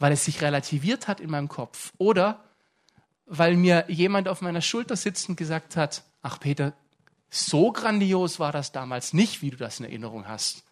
weil 0.00 0.12
es 0.12 0.24
sich 0.24 0.42
relativiert 0.42 1.06
hat 1.06 1.20
in 1.20 1.30
meinem 1.30 1.46
Kopf. 1.46 1.92
Oder 1.98 2.42
weil 3.26 3.56
mir 3.56 3.84
jemand 3.86 4.26
auf 4.26 4.40
meiner 4.40 4.60
Schulter 4.60 4.96
sitzend 4.96 5.36
gesagt 5.36 5.76
hat, 5.76 6.02
ach 6.22 6.40
Peter, 6.40 6.72
so 7.30 7.72
grandios 7.72 8.40
war 8.40 8.52
das 8.52 8.72
damals 8.72 9.12
nicht, 9.12 9.40
wie 9.40 9.50
du 9.50 9.56
das 9.56 9.78
in 9.78 9.86
Erinnerung 9.86 10.26
hast. 10.26 10.64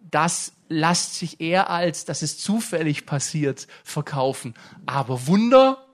Das 0.00 0.52
lässt 0.68 1.14
sich 1.14 1.40
eher 1.40 1.70
als, 1.70 2.04
dass 2.04 2.22
es 2.22 2.38
zufällig 2.38 3.06
passiert, 3.06 3.66
verkaufen. 3.84 4.54
Aber 4.84 5.26
Wunder, 5.26 5.86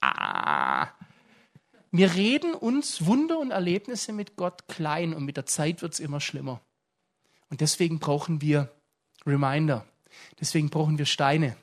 ah, 0.00 0.88
wir 1.90 2.14
reden 2.14 2.54
uns 2.54 3.06
Wunder 3.06 3.38
und 3.38 3.50
Erlebnisse 3.50 4.12
mit 4.12 4.36
Gott 4.36 4.68
klein 4.68 5.14
und 5.14 5.24
mit 5.24 5.36
der 5.36 5.46
Zeit 5.46 5.82
wird 5.82 5.94
es 5.94 6.00
immer 6.00 6.20
schlimmer. 6.20 6.60
Und 7.50 7.60
deswegen 7.60 7.98
brauchen 7.98 8.40
wir 8.40 8.72
Reminder. 9.26 9.86
Deswegen 10.40 10.70
brauchen 10.70 10.98
wir 10.98 11.06
Steine. 11.06 11.56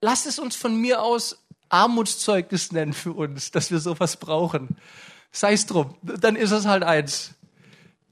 Lass 0.00 0.26
es 0.26 0.38
uns 0.38 0.56
von 0.56 0.80
mir 0.80 1.02
aus 1.02 1.44
Armutszeugnis 1.68 2.72
nennen 2.72 2.92
für 2.92 3.12
uns, 3.12 3.50
dass 3.50 3.70
wir 3.70 3.78
sowas 3.78 4.16
brauchen. 4.16 4.76
Sei 5.32 5.52
es 5.52 5.66
drum, 5.66 5.94
dann 6.02 6.36
ist 6.36 6.50
es 6.50 6.66
halt 6.66 6.82
eins. 6.82 7.34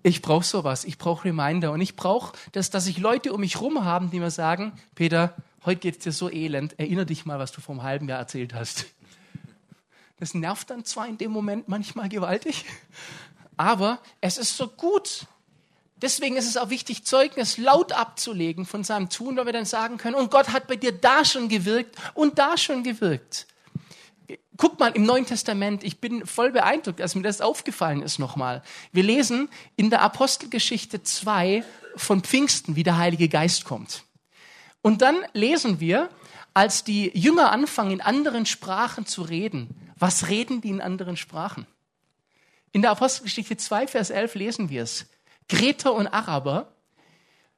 Ich 0.02 0.22
brauche 0.22 0.44
sowas, 0.44 0.84
ich 0.84 0.98
brauche 0.98 1.24
Reminder 1.24 1.72
und 1.72 1.80
ich 1.80 1.96
brauche, 1.96 2.36
dass, 2.52 2.70
dass 2.70 2.86
ich 2.86 2.98
Leute 2.98 3.32
um 3.32 3.40
mich 3.40 3.60
rum 3.60 3.84
haben, 3.84 4.10
die 4.10 4.20
mir 4.20 4.30
sagen, 4.30 4.72
Peter, 4.94 5.34
heute 5.64 5.80
geht 5.80 5.96
es 5.98 6.04
dir 6.04 6.12
so 6.12 6.30
elend, 6.30 6.78
erinnere 6.78 7.06
dich 7.06 7.26
mal, 7.26 7.40
was 7.40 7.50
du 7.50 7.60
vor 7.60 7.74
einem 7.74 7.82
halben 7.82 8.08
Jahr 8.08 8.20
erzählt 8.20 8.54
hast. 8.54 8.86
Das 10.18 10.32
nervt 10.32 10.70
dann 10.70 10.84
zwar 10.84 11.08
in 11.08 11.18
dem 11.18 11.30
Moment 11.30 11.68
manchmal 11.68 12.08
gewaltig, 12.08 12.64
aber 13.56 13.98
es 14.20 14.38
ist 14.38 14.56
so 14.56 14.68
gut. 14.68 15.26
Deswegen 15.96 16.36
ist 16.36 16.46
es 16.46 16.56
auch 16.56 16.70
wichtig, 16.70 17.04
Zeugnis 17.04 17.56
laut 17.56 17.92
abzulegen 17.92 18.66
von 18.66 18.84
seinem 18.84 19.08
Tun, 19.08 19.36
weil 19.36 19.46
wir 19.46 19.52
dann 19.52 19.64
sagen 19.64 19.96
können, 19.96 20.14
und 20.14 20.30
Gott 20.30 20.50
hat 20.50 20.68
bei 20.68 20.76
dir 20.76 20.92
da 20.92 21.24
schon 21.24 21.48
gewirkt 21.48 21.96
und 22.14 22.38
da 22.38 22.56
schon 22.56 22.82
gewirkt. 22.82 23.46
Guck 24.56 24.78
mal 24.78 24.92
im 24.92 25.04
Neuen 25.04 25.26
Testament, 25.26 25.84
ich 25.84 26.00
bin 26.00 26.26
voll 26.26 26.50
beeindruckt, 26.50 27.00
als 27.00 27.14
mir 27.14 27.22
das 27.22 27.40
aufgefallen 27.40 28.02
ist 28.02 28.18
nochmal. 28.18 28.62
Wir 28.92 29.02
lesen 29.02 29.48
in 29.76 29.90
der 29.90 30.02
Apostelgeschichte 30.02 31.02
2 31.02 31.64
von 31.96 32.22
Pfingsten, 32.22 32.76
wie 32.76 32.82
der 32.82 32.98
Heilige 32.98 33.28
Geist 33.28 33.64
kommt. 33.64 34.04
Und 34.82 35.02
dann 35.02 35.16
lesen 35.32 35.80
wir, 35.80 36.08
als 36.54 36.84
die 36.84 37.10
Jünger 37.16 37.52
anfangen, 37.52 37.90
in 37.90 38.00
anderen 38.00 38.46
Sprachen 38.46 39.04
zu 39.04 39.22
reden, 39.22 39.92
was 39.96 40.28
reden 40.28 40.60
die 40.60 40.70
in 40.70 40.80
anderen 40.80 41.16
Sprachen? 41.16 41.66
In 42.72 42.82
der 42.82 42.90
Apostelgeschichte 42.90 43.56
2, 43.56 43.88
Vers 43.88 44.10
11 44.10 44.34
lesen 44.34 44.68
wir 44.68 44.82
es. 44.82 45.06
Kreter 45.48 45.94
und 45.94 46.06
Araber, 46.06 46.72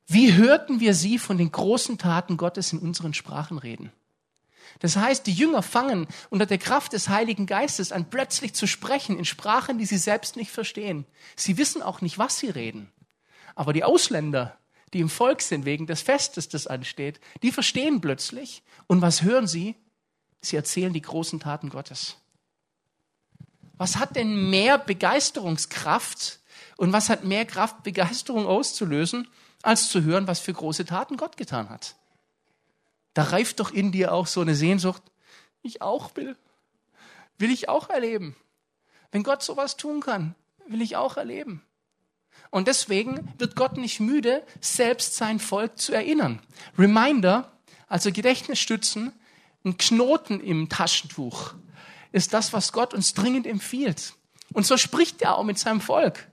wie 0.06 0.34
hörten 0.34 0.80
wir 0.80 0.94
sie 0.94 1.18
von 1.18 1.38
den 1.38 1.52
großen 1.52 1.98
Taten 1.98 2.36
Gottes 2.36 2.72
in 2.72 2.78
unseren 2.78 3.14
Sprachen 3.14 3.58
reden? 3.58 3.92
Das 4.80 4.96
heißt, 4.96 5.26
die 5.26 5.32
Jünger 5.32 5.62
fangen 5.62 6.06
unter 6.30 6.46
der 6.46 6.58
Kraft 6.58 6.92
des 6.92 7.08
Heiligen 7.08 7.46
Geistes 7.46 7.92
an, 7.92 8.10
plötzlich 8.10 8.54
zu 8.54 8.66
sprechen 8.66 9.18
in 9.18 9.24
Sprachen, 9.24 9.78
die 9.78 9.86
sie 9.86 9.98
selbst 9.98 10.36
nicht 10.36 10.50
verstehen. 10.50 11.04
Sie 11.36 11.58
wissen 11.58 11.82
auch 11.82 12.00
nicht, 12.00 12.18
was 12.18 12.38
sie 12.38 12.50
reden. 12.50 12.92
Aber 13.54 13.72
die 13.72 13.84
Ausländer, 13.84 14.56
die 14.92 15.00
im 15.00 15.08
Volk 15.08 15.42
sind 15.42 15.64
wegen 15.64 15.86
des 15.86 16.02
Festes, 16.02 16.48
das 16.48 16.66
ansteht, 16.66 17.20
die 17.42 17.52
verstehen 17.52 18.00
plötzlich. 18.00 18.62
Und 18.86 19.02
was 19.02 19.22
hören 19.22 19.46
sie? 19.46 19.76
Sie 20.40 20.56
erzählen 20.56 20.92
die 20.92 21.02
großen 21.02 21.40
Taten 21.40 21.70
Gottes. 21.70 22.16
Was 23.76 23.96
hat 23.96 24.16
denn 24.16 24.50
mehr 24.50 24.78
Begeisterungskraft 24.78 26.40
und 26.76 26.92
was 26.92 27.08
hat 27.08 27.24
mehr 27.24 27.44
Kraft, 27.44 27.82
Begeisterung 27.82 28.46
auszulösen, 28.46 29.28
als 29.62 29.88
zu 29.88 30.02
hören, 30.02 30.26
was 30.26 30.40
für 30.40 30.52
große 30.52 30.84
Taten 30.84 31.16
Gott 31.16 31.36
getan 31.36 31.68
hat? 31.68 31.94
Da 33.18 33.24
reift 33.24 33.58
doch 33.58 33.72
in 33.72 33.90
dir 33.90 34.12
auch 34.14 34.28
so 34.28 34.42
eine 34.42 34.54
Sehnsucht, 34.54 35.02
ich 35.62 35.82
auch 35.82 36.14
will. 36.14 36.36
Will 37.36 37.50
ich 37.50 37.68
auch 37.68 37.90
erleben. 37.90 38.36
Wenn 39.10 39.24
Gott 39.24 39.42
sowas 39.42 39.76
tun 39.76 40.00
kann, 40.00 40.36
will 40.68 40.80
ich 40.80 40.94
auch 40.94 41.16
erleben. 41.16 41.64
Und 42.50 42.68
deswegen 42.68 43.34
wird 43.36 43.56
Gott 43.56 43.76
nicht 43.76 43.98
müde, 43.98 44.46
selbst 44.60 45.16
sein 45.16 45.40
Volk 45.40 45.80
zu 45.80 45.92
erinnern. 45.92 46.40
Reminder, 46.78 47.50
also 47.88 48.12
Gedächtnisstützen, 48.12 49.12
ein 49.64 49.76
Knoten 49.76 50.38
im 50.38 50.68
Taschentuch, 50.68 51.54
ist 52.12 52.32
das, 52.32 52.52
was 52.52 52.70
Gott 52.70 52.94
uns 52.94 53.14
dringend 53.14 53.48
empfiehlt. 53.48 54.14
Und 54.52 54.64
so 54.64 54.76
spricht 54.76 55.22
er 55.22 55.38
auch 55.38 55.44
mit 55.44 55.58
seinem 55.58 55.80
Volk. 55.80 56.28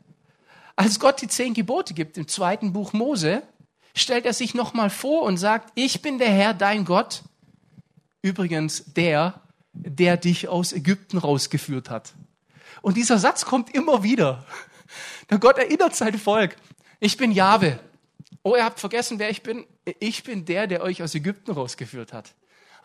Als 0.76 1.00
Gott 1.00 1.20
die 1.20 1.30
zehn 1.30 1.56
Gebote 1.56 1.96
gibt 1.96 2.16
im 2.16 2.28
zweiten 2.28 2.74
Buch 2.74 2.94
Mose, 2.94 3.42
stellt 3.96 4.26
er 4.26 4.34
sich 4.34 4.54
nochmal 4.54 4.92
vor 4.92 5.24
und 5.24 5.38
sagt, 5.38 5.72
ich 5.74 6.02
bin 6.02 6.20
der 6.20 6.30
Herr, 6.30 6.54
dein 6.54 6.86
Gott. 6.86 7.24
Übrigens 8.22 8.94
der, 8.94 9.42
der 9.74 10.18
dich 10.18 10.48
aus 10.48 10.74
Ägypten 10.74 11.18
rausgeführt 11.18 11.90
hat. 11.90 12.14
Und 12.82 12.98
dieser 12.98 13.18
Satz 13.18 13.46
kommt 13.46 13.74
immer 13.74 14.04
wieder. 14.04 14.46
Der 15.30 15.40
Gott 15.40 15.58
erinnert 15.58 15.96
sein 15.96 16.18
Volk. 16.20 16.56
Ich 17.00 17.18
bin 17.18 17.32
Jahwe. 17.32 17.80
Oh, 18.44 18.56
ihr 18.56 18.64
habt 18.64 18.80
vergessen, 18.80 19.18
wer 19.18 19.30
ich 19.30 19.42
bin? 19.42 19.66
Ich 20.00 20.24
bin 20.24 20.46
der, 20.46 20.68
der 20.68 20.84
euch 20.84 21.02
aus 21.02 21.16
Ägypten 21.16 21.52
rausgeführt 21.52 22.14
hat. 22.14 22.36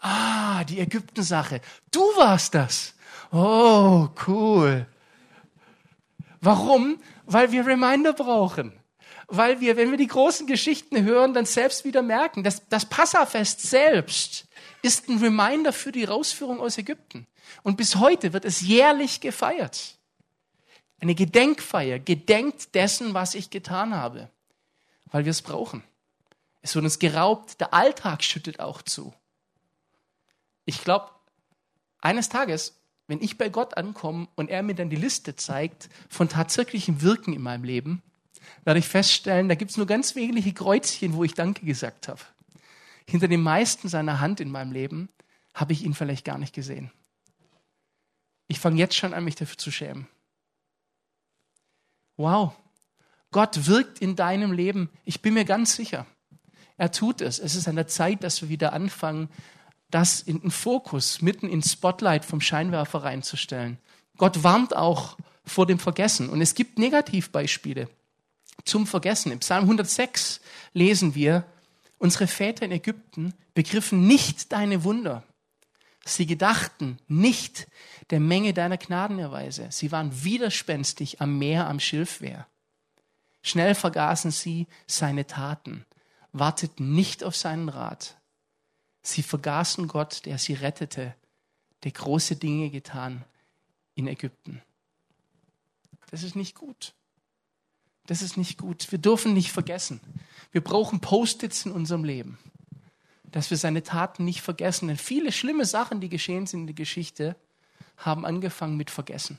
Ah, 0.00 0.64
die 0.64 0.80
Ägypten-Sache. 0.80 1.60
Du 1.90 2.00
warst 2.16 2.54
das. 2.54 2.94
Oh, 3.30 4.08
cool. 4.26 4.86
Warum? 6.40 6.98
Weil 7.26 7.52
wir 7.52 7.66
Reminder 7.66 8.14
brauchen. 8.14 8.79
Weil 9.30 9.60
wir, 9.60 9.76
wenn 9.76 9.90
wir 9.90 9.98
die 9.98 10.08
großen 10.08 10.46
Geschichten 10.46 11.04
hören, 11.04 11.34
dann 11.34 11.46
selbst 11.46 11.84
wieder 11.84 12.02
merken, 12.02 12.42
dass 12.42 12.68
das 12.68 12.84
Passafest 12.84 13.62
selbst 13.62 14.46
ist 14.82 15.08
ein 15.08 15.18
Reminder 15.18 15.72
für 15.72 15.92
die 15.92 16.04
Rausführung 16.04 16.60
aus 16.60 16.78
Ägypten. 16.78 17.26
Und 17.62 17.76
bis 17.76 17.96
heute 17.96 18.32
wird 18.32 18.44
es 18.44 18.60
jährlich 18.60 19.20
gefeiert. 19.20 19.98
Eine 21.00 21.14
Gedenkfeier, 21.14 21.98
gedenkt 21.98 22.74
dessen, 22.74 23.14
was 23.14 23.34
ich 23.34 23.50
getan 23.50 23.94
habe. 23.94 24.30
Weil 25.06 25.24
wir 25.24 25.30
es 25.30 25.42
brauchen. 25.42 25.82
Es 26.62 26.74
wird 26.74 26.84
uns 26.84 26.98
geraubt, 26.98 27.60
der 27.60 27.72
Alltag 27.72 28.22
schüttet 28.22 28.60
auch 28.60 28.82
zu. 28.82 29.14
Ich 30.64 30.84
glaube, 30.84 31.10
eines 32.00 32.28
Tages, 32.28 32.80
wenn 33.06 33.22
ich 33.22 33.38
bei 33.38 33.48
Gott 33.48 33.76
ankomme 33.76 34.28
und 34.36 34.50
er 34.50 34.62
mir 34.62 34.74
dann 34.74 34.90
die 34.90 34.96
Liste 34.96 35.36
zeigt 35.36 35.88
von 36.08 36.28
tatsächlichem 36.28 37.02
Wirken 37.02 37.32
in 37.32 37.42
meinem 37.42 37.64
Leben, 37.64 38.02
werde 38.64 38.80
ich 38.80 38.88
feststellen, 38.88 39.48
da 39.48 39.54
gibt 39.54 39.70
es 39.70 39.76
nur 39.76 39.86
ganz 39.86 40.14
wenige 40.14 40.52
Kreuzchen, 40.52 41.14
wo 41.14 41.24
ich 41.24 41.34
Danke 41.34 41.64
gesagt 41.64 42.08
habe. 42.08 42.20
Hinter 43.06 43.28
dem 43.28 43.42
meisten 43.42 43.88
seiner 43.88 44.20
Hand 44.20 44.40
in 44.40 44.50
meinem 44.50 44.72
Leben 44.72 45.08
habe 45.54 45.72
ich 45.72 45.84
ihn 45.84 45.94
vielleicht 45.94 46.24
gar 46.24 46.38
nicht 46.38 46.54
gesehen. 46.54 46.90
Ich 48.46 48.60
fange 48.60 48.78
jetzt 48.78 48.96
schon 48.96 49.14
an, 49.14 49.24
mich 49.24 49.36
dafür 49.36 49.58
zu 49.58 49.70
schämen. 49.70 50.06
Wow, 52.16 52.52
Gott 53.30 53.66
wirkt 53.66 54.00
in 54.00 54.16
deinem 54.16 54.52
Leben. 54.52 54.90
Ich 55.04 55.22
bin 55.22 55.34
mir 55.34 55.44
ganz 55.44 55.74
sicher. 55.76 56.06
Er 56.76 56.92
tut 56.92 57.20
es. 57.20 57.38
Es 57.38 57.54
ist 57.54 57.68
an 57.68 57.76
der 57.76 57.86
Zeit, 57.86 58.24
dass 58.24 58.42
wir 58.42 58.48
wieder 58.48 58.72
anfangen, 58.72 59.28
das 59.90 60.20
in 60.20 60.40
den 60.40 60.50
Fokus, 60.50 61.20
mitten 61.20 61.48
ins 61.48 61.72
Spotlight 61.72 62.24
vom 62.24 62.40
Scheinwerfer 62.40 63.02
reinzustellen. 63.02 63.78
Gott 64.16 64.42
warnt 64.42 64.74
auch 64.74 65.16
vor 65.44 65.66
dem 65.66 65.78
Vergessen. 65.78 66.28
Und 66.28 66.40
es 66.40 66.54
gibt 66.54 66.78
Negativbeispiele 66.78 67.88
zum 68.64 68.86
Vergessen. 68.86 69.32
Im 69.32 69.40
Psalm 69.40 69.64
106 69.64 70.40
lesen 70.72 71.14
wir, 71.14 71.44
unsere 71.98 72.26
Väter 72.26 72.64
in 72.64 72.72
Ägypten 72.72 73.34
begriffen 73.54 74.06
nicht 74.06 74.52
deine 74.52 74.84
Wunder. 74.84 75.24
Sie 76.04 76.26
gedachten 76.26 76.98
nicht 77.08 77.68
der 78.10 78.20
Menge 78.20 78.54
deiner 78.54 78.78
Gnadenerweise. 78.78 79.68
Sie 79.70 79.92
waren 79.92 80.24
widerspenstig 80.24 81.20
am 81.20 81.38
Meer, 81.38 81.68
am 81.68 81.78
Schilfwehr. 81.78 82.46
Schnell 83.42 83.74
vergaßen 83.74 84.30
sie 84.30 84.66
seine 84.86 85.26
Taten, 85.26 85.86
warteten 86.32 86.94
nicht 86.94 87.24
auf 87.24 87.36
seinen 87.36 87.68
Rat. 87.68 88.16
Sie 89.02 89.22
vergaßen 89.22 89.88
Gott, 89.88 90.26
der 90.26 90.38
sie 90.38 90.54
rettete, 90.54 91.14
der 91.84 91.92
große 91.92 92.36
Dinge 92.36 92.70
getan 92.70 93.24
in 93.94 94.06
Ägypten. 94.06 94.62
Das 96.10 96.22
ist 96.22 96.36
nicht 96.36 96.54
gut. 96.54 96.94
Das 98.10 98.22
ist 98.22 98.36
nicht 98.36 98.58
gut. 98.58 98.90
Wir 98.90 98.98
dürfen 98.98 99.34
nicht 99.34 99.52
vergessen. 99.52 100.00
Wir 100.50 100.64
brauchen 100.64 100.98
Post-its 100.98 101.64
in 101.64 101.70
unserem 101.70 102.02
Leben, 102.02 102.40
dass 103.22 103.50
wir 103.50 103.56
seine 103.56 103.84
Taten 103.84 104.24
nicht 104.24 104.40
vergessen. 104.40 104.88
Denn 104.88 104.96
viele 104.96 105.30
schlimme 105.30 105.64
Sachen, 105.64 106.00
die 106.00 106.08
geschehen 106.08 106.48
sind 106.48 106.62
in 106.62 106.66
der 106.66 106.74
Geschichte, 106.74 107.36
haben 107.96 108.26
angefangen 108.26 108.76
mit 108.76 108.90
Vergessen. 108.90 109.38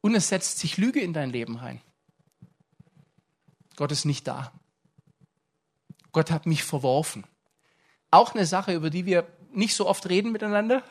Und 0.00 0.14
es 0.14 0.28
setzt 0.28 0.60
sich 0.60 0.76
Lüge 0.76 1.00
in 1.00 1.12
dein 1.12 1.30
Leben 1.30 1.56
rein. 1.56 1.80
Gott 3.74 3.90
ist 3.90 4.04
nicht 4.04 4.28
da. 4.28 4.52
Gott 6.12 6.30
hat 6.30 6.46
mich 6.46 6.62
verworfen. 6.62 7.24
Auch 8.12 8.32
eine 8.32 8.46
Sache, 8.46 8.74
über 8.74 8.90
die 8.90 9.06
wir 9.06 9.26
nicht 9.52 9.74
so 9.74 9.88
oft 9.88 10.08
reden 10.08 10.30
miteinander. 10.30 10.84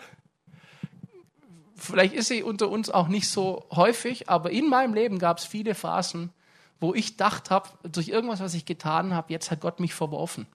Vielleicht 1.78 2.16
ist 2.16 2.28
sie 2.28 2.44
unter 2.44 2.68
uns 2.68 2.90
auch 2.90 3.08
nicht 3.08 3.30
so 3.30 3.66
häufig, 3.72 4.28
aber 4.28 4.52
in 4.52 4.68
meinem 4.68 4.94
Leben 4.94 5.20
gab 5.20 5.38
es 5.38 5.46
viele 5.46 5.74
Phasen, 5.74 6.34
wo 6.80 6.94
ich 6.94 7.18
dachte 7.18 7.50
habe, 7.52 7.70
durch 7.90 8.08
irgendwas, 8.08 8.40
was 8.40 8.54
ich 8.54 8.66
getan 8.66 9.14
habe, 9.14 9.32
jetzt 9.34 9.52
hat 9.52 9.62
Gott 9.62 9.80
mich 9.80 9.94
verworfen. 9.94 10.48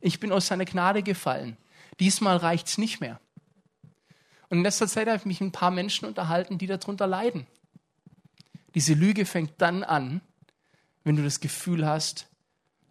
Ich 0.00 0.20
bin 0.20 0.32
aus 0.32 0.46
seiner 0.46 0.64
Gnade 0.64 1.02
gefallen. 1.02 1.56
Diesmal 2.00 2.36
reicht 2.36 2.68
es 2.68 2.78
nicht 2.78 3.00
mehr. 3.00 3.20
Und 4.48 4.58
in 4.58 4.62
letzter 4.62 4.88
Zeit 4.88 5.08
habe 5.08 5.18
ich 5.18 5.26
mich 5.26 5.40
mit 5.40 5.48
ein 5.50 5.52
paar 5.52 5.70
Menschen 5.70 6.06
unterhalten, 6.06 6.58
die 6.58 6.66
darunter 6.66 7.06
leiden. 7.06 7.46
Diese 8.74 8.94
Lüge 8.94 9.26
fängt 9.26 9.60
dann 9.60 9.84
an, 9.84 10.20
wenn 11.04 11.16
du 11.16 11.22
das 11.22 11.40
Gefühl 11.40 11.86
hast, 11.86 12.28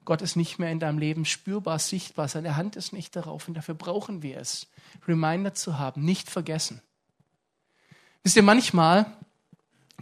Gott 0.05 0.21
ist 0.21 0.35
nicht 0.35 0.57
mehr 0.57 0.71
in 0.71 0.79
deinem 0.79 0.99
Leben 0.99 1.25
spürbar, 1.25 1.79
sichtbar, 1.79 2.27
seine 2.27 2.55
Hand 2.55 2.75
ist 2.75 2.93
nicht 2.93 3.15
darauf 3.15 3.47
und 3.47 3.55
dafür 3.55 3.75
brauchen 3.75 4.21
wir 4.21 4.37
es, 4.37 4.67
Reminder 5.05 5.53
zu 5.53 5.79
haben, 5.79 6.03
nicht 6.05 6.29
vergessen. 6.29 6.81
Wisst 8.23 8.37
ihr, 8.37 8.43
manchmal 8.43 9.05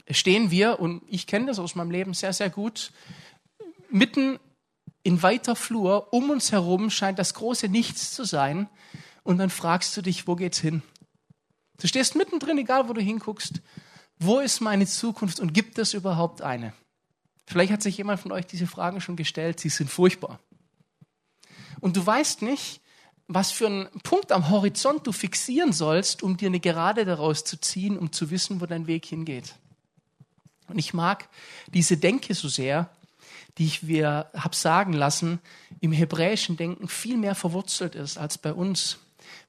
stehen 0.09 0.51
wir, 0.51 0.79
und 0.79 1.03
ich 1.07 1.27
kenne 1.27 1.47
das 1.47 1.59
aus 1.59 1.75
meinem 1.75 1.91
Leben 1.91 2.13
sehr, 2.13 2.33
sehr 2.33 2.49
gut, 2.49 2.91
mitten 3.89 4.39
in 5.03 5.21
weiter 5.21 5.55
Flur, 5.55 6.13
um 6.13 6.29
uns 6.29 6.51
herum 6.51 6.89
scheint 6.89 7.19
das 7.19 7.33
große 7.33 7.69
Nichts 7.69 8.11
zu 8.11 8.23
sein, 8.23 8.69
und 9.23 9.39
dann 9.39 9.49
fragst 9.49 9.97
du 9.97 10.01
dich, 10.01 10.27
wo 10.27 10.35
geht's 10.35 10.59
hin? 10.59 10.83
Du 11.79 11.87
stehst 11.87 12.15
mittendrin, 12.15 12.57
egal 12.59 12.87
wo 12.87 12.93
du 12.93 13.01
hinguckst, 13.01 13.61
wo 14.19 14.39
ist 14.39 14.61
meine 14.61 14.85
Zukunft 14.85 15.39
und 15.39 15.53
gibt 15.53 15.77
es 15.79 15.93
überhaupt 15.93 16.41
eine? 16.41 16.73
Vielleicht 17.47 17.71
hat 17.71 17.81
sich 17.81 17.97
jemand 17.97 18.19
von 18.19 18.31
euch 18.31 18.45
diese 18.45 18.67
Fragen 18.67 19.01
schon 19.01 19.15
gestellt, 19.15 19.59
sie 19.59 19.69
sind 19.69 19.89
furchtbar. 19.89 20.39
Und 21.81 21.97
du 21.97 22.05
weißt 22.05 22.43
nicht, 22.43 22.81
was 23.27 23.51
für 23.51 23.67
einen 23.67 23.89
Punkt 24.03 24.31
am 24.31 24.49
Horizont 24.49 25.05
du 25.05 25.11
fixieren 25.11 25.73
sollst, 25.73 26.23
um 26.23 26.37
dir 26.37 26.47
eine 26.47 26.59
Gerade 26.59 27.05
daraus 27.05 27.43
zu 27.43 27.59
ziehen, 27.59 27.97
um 27.97 28.11
zu 28.11 28.29
wissen, 28.29 28.61
wo 28.61 28.65
dein 28.65 28.87
Weg 28.87 29.05
hingeht. 29.05 29.55
Und 30.67 30.77
ich 30.77 30.93
mag 30.93 31.29
diese 31.67 31.97
Denke 31.97 32.33
so 32.33 32.47
sehr, 32.47 32.89
die 33.57 33.65
ich 33.65 33.83
mir 33.83 34.29
habe 34.33 34.55
sagen 34.55 34.93
lassen, 34.93 35.39
im 35.79 35.91
hebräischen 35.91 36.57
Denken 36.57 36.87
viel 36.87 37.17
mehr 37.17 37.35
verwurzelt 37.35 37.95
ist 37.95 38.17
als 38.17 38.37
bei 38.37 38.53
uns. 38.53 38.99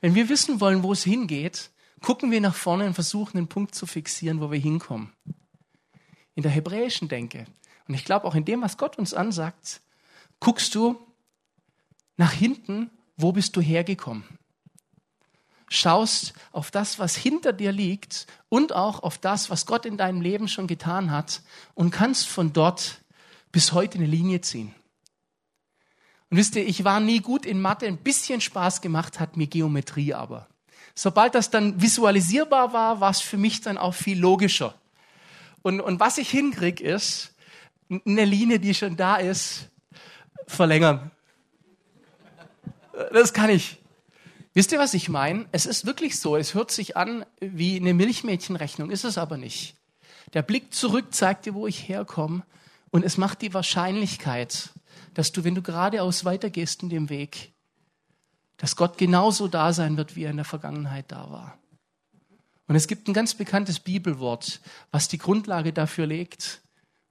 Wenn 0.01 0.15
wir 0.15 0.29
wissen 0.29 0.61
wollen, 0.61 0.83
wo 0.83 0.93
es 0.93 1.03
hingeht, 1.05 1.71
gucken 2.01 2.31
wir 2.31 2.41
nach 2.41 2.55
vorne 2.55 2.87
und 2.87 2.95
versuchen, 2.95 3.39
einen 3.39 3.49
Punkt 3.49 3.75
zu 3.75 3.87
fixieren, 3.87 4.41
wo 4.41 4.51
wir 4.51 4.59
hinkommen. 4.59 5.13
In 6.35 6.43
der 6.43 6.53
hebräischen 6.53 7.09
Denke, 7.09 7.47
und 7.89 7.95
ich 7.95 8.05
glaube 8.05 8.27
auch 8.27 8.35
in 8.35 8.45
dem, 8.45 8.63
was 8.63 8.77
Gott 8.77 8.99
uns 8.99 9.15
ansagt, 9.15 9.81
guckst 10.39 10.75
du 10.75 10.99
nach 12.17 12.33
hinten, 12.33 12.91
wo 13.17 13.33
bist 13.33 13.57
du 13.57 13.61
hergekommen? 13.61 14.25
Schaust 15.69 16.33
auf 16.53 16.71
das, 16.71 16.99
was 16.99 17.17
hinter 17.17 17.53
dir 17.53 17.73
liegt 17.73 18.27
und 18.49 18.73
auch 18.73 19.03
auf 19.03 19.19
das, 19.19 19.51
was 19.51 19.67
Gott 19.67 19.85
in 19.85 19.97
deinem 19.97 20.21
Leben 20.21 20.49
schon 20.49 20.67
getan 20.67 21.11
hat 21.11 21.43
und 21.75 21.91
kannst 21.91 22.29
von 22.29 22.53
dort 22.53 23.01
bis 23.51 23.73
heute 23.73 23.99
eine 23.99 24.07
Linie 24.07 24.41
ziehen. 24.43 24.75
Und 26.31 26.39
wisst 26.39 26.57
ihr, 26.57 26.67
ich 26.67 26.85
war 26.85 27.01
nie 27.01 27.21
gut 27.21 27.47
in 27.47 27.61
Mathe, 27.61 27.87
ein 27.87 27.99
bisschen 27.99 28.41
Spaß 28.41 28.81
gemacht 28.81 29.21
hat 29.21 29.37
mir 29.37 29.47
Geometrie 29.47 30.15
aber. 30.15 30.49
Sobald 30.95 31.35
das 31.35 31.51
dann 31.51 31.81
visualisierbar 31.81 32.73
war, 32.73 33.01
war 33.01 33.11
es 33.11 33.21
für 33.21 33.37
mich 33.37 33.61
dann 33.61 33.77
auch 33.77 33.95
viel 33.95 34.19
logischer. 34.19 34.75
Und, 35.63 35.81
und 35.81 36.01
was 36.01 36.19
ich 36.19 36.31
hinkriege, 36.31 36.83
ist, 36.83 37.35
eine 37.89 38.25
Linie, 38.25 38.59
die 38.59 38.75
schon 38.75 38.97
da 38.97 39.17
ist, 39.17 39.69
verlängern. 40.47 41.11
Das 43.13 43.33
kann 43.33 43.51
ich. 43.51 43.79
Wisst 44.57 44.73
ihr, 44.73 44.79
was 44.79 44.95
ich 44.95 45.11
meine? 45.11 45.45
Es 45.53 45.67
ist 45.67 45.85
wirklich 45.85 46.19
so. 46.19 46.35
Es 46.35 46.55
hört 46.55 46.71
sich 46.71 46.97
an 46.97 47.27
wie 47.41 47.77
eine 47.77 47.93
Milchmädchenrechnung, 47.93 48.91
ist 48.91 49.05
es 49.05 49.19
aber 49.19 49.37
nicht. 49.37 49.77
Der 50.33 50.41
Blick 50.41 50.73
zurück 50.73 51.13
zeigt 51.13 51.45
dir, 51.45 51.53
wo 51.53 51.67
ich 51.67 51.87
herkomme. 51.87 52.43
Und 52.89 53.05
es 53.05 53.19
macht 53.19 53.43
die 53.43 53.53
Wahrscheinlichkeit, 53.53 54.71
dass 55.13 55.31
du, 55.31 55.45
wenn 55.45 55.55
du 55.55 55.61
geradeaus 55.61 56.25
weitergehst 56.25 56.83
in 56.83 56.89
dem 56.89 57.11
Weg, 57.11 57.53
dass 58.57 58.77
Gott 58.77 58.97
genauso 58.97 59.47
da 59.47 59.75
sein 59.75 59.99
wird, 59.99 60.17
wie 60.17 60.25
er 60.25 60.31
in 60.31 60.37
der 60.37 60.47
Vergangenheit 60.47 61.13
da 61.13 61.31
war. 61.31 61.59
Und 62.67 62.77
es 62.77 62.89
gibt 62.89 63.09
ein 63.09 63.13
ganz 63.13 63.35
bekanntes 63.35 63.79
Bibelwort, 63.79 64.63
was 64.91 65.09
die 65.09 65.19
Grundlage 65.19 65.75
dafür 65.75 66.07
legt. 66.07 66.63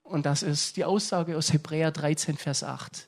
Und 0.01 0.25
das 0.25 0.41
ist 0.41 0.77
die 0.77 0.84
Aussage 0.84 1.38
aus 1.38 1.53
Hebräer 1.53 1.91
13, 1.91 2.38
Vers 2.38 2.63
8. 2.63 3.08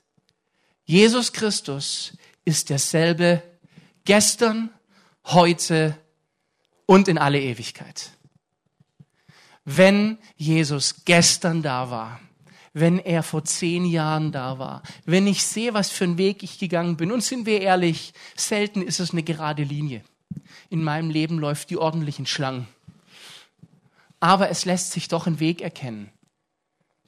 Jesus 0.85 1.33
Christus 1.33 2.15
ist 2.45 2.69
derselbe 2.69 3.41
gestern, 4.07 4.69
heute 5.25 5.97
und 6.85 7.09
in 7.09 7.17
alle 7.17 7.41
Ewigkeit. 7.41 8.11
Wenn 9.65 10.17
Jesus 10.37 11.03
gestern 11.03 11.61
da 11.61 11.91
war, 11.91 12.21
wenn 12.71 12.99
er 12.99 13.21
vor 13.21 13.43
zehn 13.43 13.83
Jahren 13.85 14.31
da 14.31 14.59
war, 14.59 14.81
wenn 15.03 15.27
ich 15.27 15.43
sehe, 15.43 15.73
was 15.73 15.91
für 15.91 16.05
einen 16.05 16.17
Weg 16.17 16.41
ich 16.41 16.57
gegangen 16.57 16.95
bin. 16.95 17.11
Und 17.11 17.21
sind 17.21 17.45
wir 17.45 17.59
ehrlich, 17.59 18.13
selten 18.37 18.81
ist 18.81 19.01
es 19.01 19.11
eine 19.11 19.23
gerade 19.23 19.63
Linie. 19.63 20.03
In 20.69 20.83
meinem 20.83 21.09
Leben 21.09 21.37
läuft 21.37 21.69
die 21.69 21.77
ordentlichen 21.77 22.25
Schlangen. 22.25 22.65
Aber 24.21 24.49
es 24.49 24.63
lässt 24.63 24.91
sich 24.91 25.09
doch 25.09 25.27
ein 25.27 25.41
Weg 25.41 25.61
erkennen. 25.61 26.11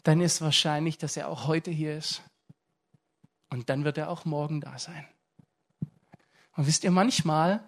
Dann 0.03 0.19
ist 0.19 0.41
wahrscheinlich, 0.41 0.97
dass 0.97 1.15
er 1.15 1.29
auch 1.29 1.47
heute 1.47 1.71
hier 1.71 1.97
ist. 1.97 2.23
Und 3.49 3.69
dann 3.69 3.85
wird 3.85 3.97
er 3.97 4.09
auch 4.09 4.25
morgen 4.25 4.59
da 4.59 4.77
sein. 4.77 5.07
Und 6.59 6.67
wisst 6.67 6.83
ihr, 6.83 6.91
manchmal 6.91 7.61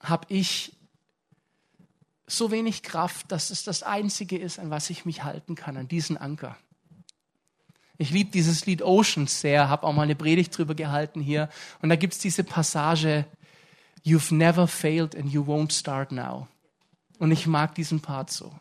habe 0.00 0.26
ich 0.30 0.72
so 2.26 2.50
wenig 2.50 2.82
Kraft, 2.82 3.30
dass 3.30 3.50
es 3.50 3.62
das 3.62 3.84
Einzige 3.84 4.36
ist, 4.36 4.58
an 4.58 4.70
was 4.70 4.90
ich 4.90 5.04
mich 5.04 5.22
halten 5.22 5.54
kann, 5.54 5.76
an 5.76 5.86
diesen 5.86 6.16
Anker. 6.16 6.56
Ich 7.98 8.10
liebe 8.10 8.32
dieses 8.32 8.66
Lied 8.66 8.82
Oceans 8.82 9.40
sehr, 9.40 9.68
habe 9.68 9.86
auch 9.86 9.92
mal 9.92 10.02
eine 10.02 10.16
Predigt 10.16 10.58
drüber 10.58 10.74
gehalten 10.74 11.20
hier. 11.20 11.48
Und 11.82 11.88
da 11.88 11.94
gibt 11.94 12.14
es 12.14 12.18
diese 12.18 12.42
Passage, 12.42 13.26
You've 14.04 14.34
never 14.34 14.66
failed 14.66 15.14
and 15.14 15.32
you 15.32 15.44
won't 15.44 15.70
start 15.70 16.10
now. 16.10 16.48
Und 17.20 17.30
ich 17.30 17.46
mag 17.46 17.76
diesen 17.76 18.00
Part 18.00 18.32
so. 18.32 18.58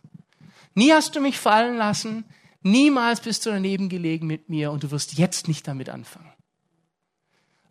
Nie 0.75 0.91
hast 0.91 1.15
du 1.15 1.21
mich 1.21 1.39
fallen 1.39 1.77
lassen, 1.77 2.23
niemals 2.61 3.21
bist 3.21 3.47
du 3.47 3.49
daneben 3.49 3.89
gelegen 3.89 4.27
mit 4.27 4.47
mir 4.47 4.69
und 4.69 4.83
du 4.83 4.91
wirst 4.91 5.17
jetzt 5.17 5.47
nicht 5.47 5.67
damit 5.67 5.89
anfangen. 5.89 6.31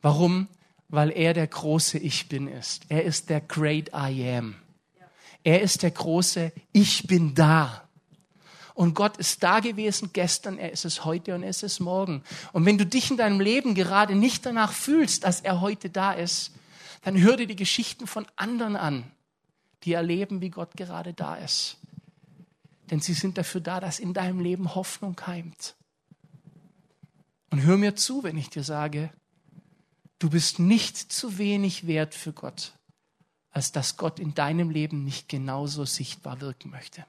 Warum? 0.02 0.48
Weil 0.94 1.10
er 1.10 1.34
der 1.34 1.48
große 1.48 1.98
Ich 1.98 2.28
bin 2.28 2.46
ist. 2.46 2.84
Er 2.88 3.02
ist 3.02 3.28
der 3.28 3.40
Great 3.40 3.88
I 3.88 4.36
Am. 4.36 4.54
Er 5.42 5.60
ist 5.60 5.82
der 5.82 5.90
große 5.90 6.52
Ich 6.70 7.08
bin 7.08 7.34
da. 7.34 7.88
Und 8.74 8.94
Gott 8.94 9.16
ist 9.16 9.42
da 9.42 9.58
gewesen 9.58 10.10
gestern, 10.12 10.56
er 10.56 10.70
ist 10.70 10.84
es 10.84 11.04
heute 11.04 11.34
und 11.34 11.42
er 11.42 11.50
ist 11.50 11.64
es 11.64 11.80
morgen. 11.80 12.22
Und 12.52 12.64
wenn 12.64 12.78
du 12.78 12.86
dich 12.86 13.10
in 13.10 13.16
deinem 13.16 13.40
Leben 13.40 13.74
gerade 13.74 14.14
nicht 14.14 14.46
danach 14.46 14.72
fühlst, 14.72 15.24
dass 15.24 15.40
er 15.40 15.60
heute 15.60 15.90
da 15.90 16.12
ist, 16.12 16.52
dann 17.02 17.20
hör 17.20 17.36
dir 17.36 17.48
die 17.48 17.56
Geschichten 17.56 18.06
von 18.06 18.24
anderen 18.36 18.76
an, 18.76 19.02
die 19.82 19.94
erleben, 19.94 20.40
wie 20.40 20.50
Gott 20.50 20.76
gerade 20.76 21.12
da 21.12 21.34
ist. 21.34 21.76
Denn 22.92 23.00
sie 23.00 23.14
sind 23.14 23.36
dafür 23.36 23.60
da, 23.60 23.80
dass 23.80 23.98
in 23.98 24.14
deinem 24.14 24.38
Leben 24.38 24.76
Hoffnung 24.76 25.16
keimt. 25.16 25.74
Und 27.50 27.62
hör 27.62 27.78
mir 27.78 27.96
zu, 27.96 28.22
wenn 28.22 28.36
ich 28.36 28.48
dir 28.48 28.62
sage, 28.62 29.10
du 30.18 30.30
bist 30.30 30.58
nicht 30.58 30.96
zu 30.96 31.38
wenig 31.38 31.86
wert 31.86 32.14
für 32.14 32.32
Gott 32.32 32.72
als 33.54 33.70
dass 33.70 33.96
Gott 33.96 34.18
in 34.18 34.34
deinem 34.34 34.68
Leben 34.68 35.04
nicht 35.04 35.28
genauso 35.28 35.84
sichtbar 35.84 36.40
wirken 36.40 36.70
möchte. 36.70 37.06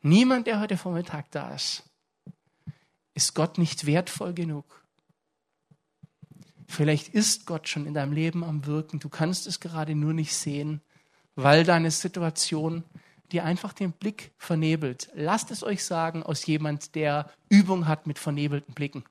Niemand, 0.00 0.46
der 0.46 0.58
heute 0.58 0.78
Vormittag 0.78 1.30
da 1.30 1.54
ist, 1.54 1.82
ist 3.12 3.34
Gott 3.34 3.58
nicht 3.58 3.84
wertvoll 3.84 4.32
genug. 4.32 4.86
Vielleicht 6.66 7.08
ist 7.08 7.44
Gott 7.44 7.68
schon 7.68 7.86
in 7.86 7.92
deinem 7.92 8.12
Leben 8.12 8.42
am 8.42 8.64
Wirken. 8.64 9.00
Du 9.00 9.10
kannst 9.10 9.46
es 9.46 9.60
gerade 9.60 9.94
nur 9.94 10.14
nicht 10.14 10.34
sehen, 10.34 10.80
weil 11.34 11.64
deine 11.64 11.90
Situation 11.90 12.84
die 13.30 13.42
einfach 13.42 13.74
den 13.74 13.92
Blick 13.92 14.32
vernebelt. 14.38 15.10
Lasst 15.12 15.50
es 15.50 15.62
euch 15.62 15.84
sagen 15.84 16.22
aus 16.22 16.46
jemand, 16.46 16.94
der 16.94 17.30
Übung 17.50 17.86
hat 17.86 18.06
mit 18.06 18.18
vernebelten 18.18 18.72
Blicken. 18.72 19.04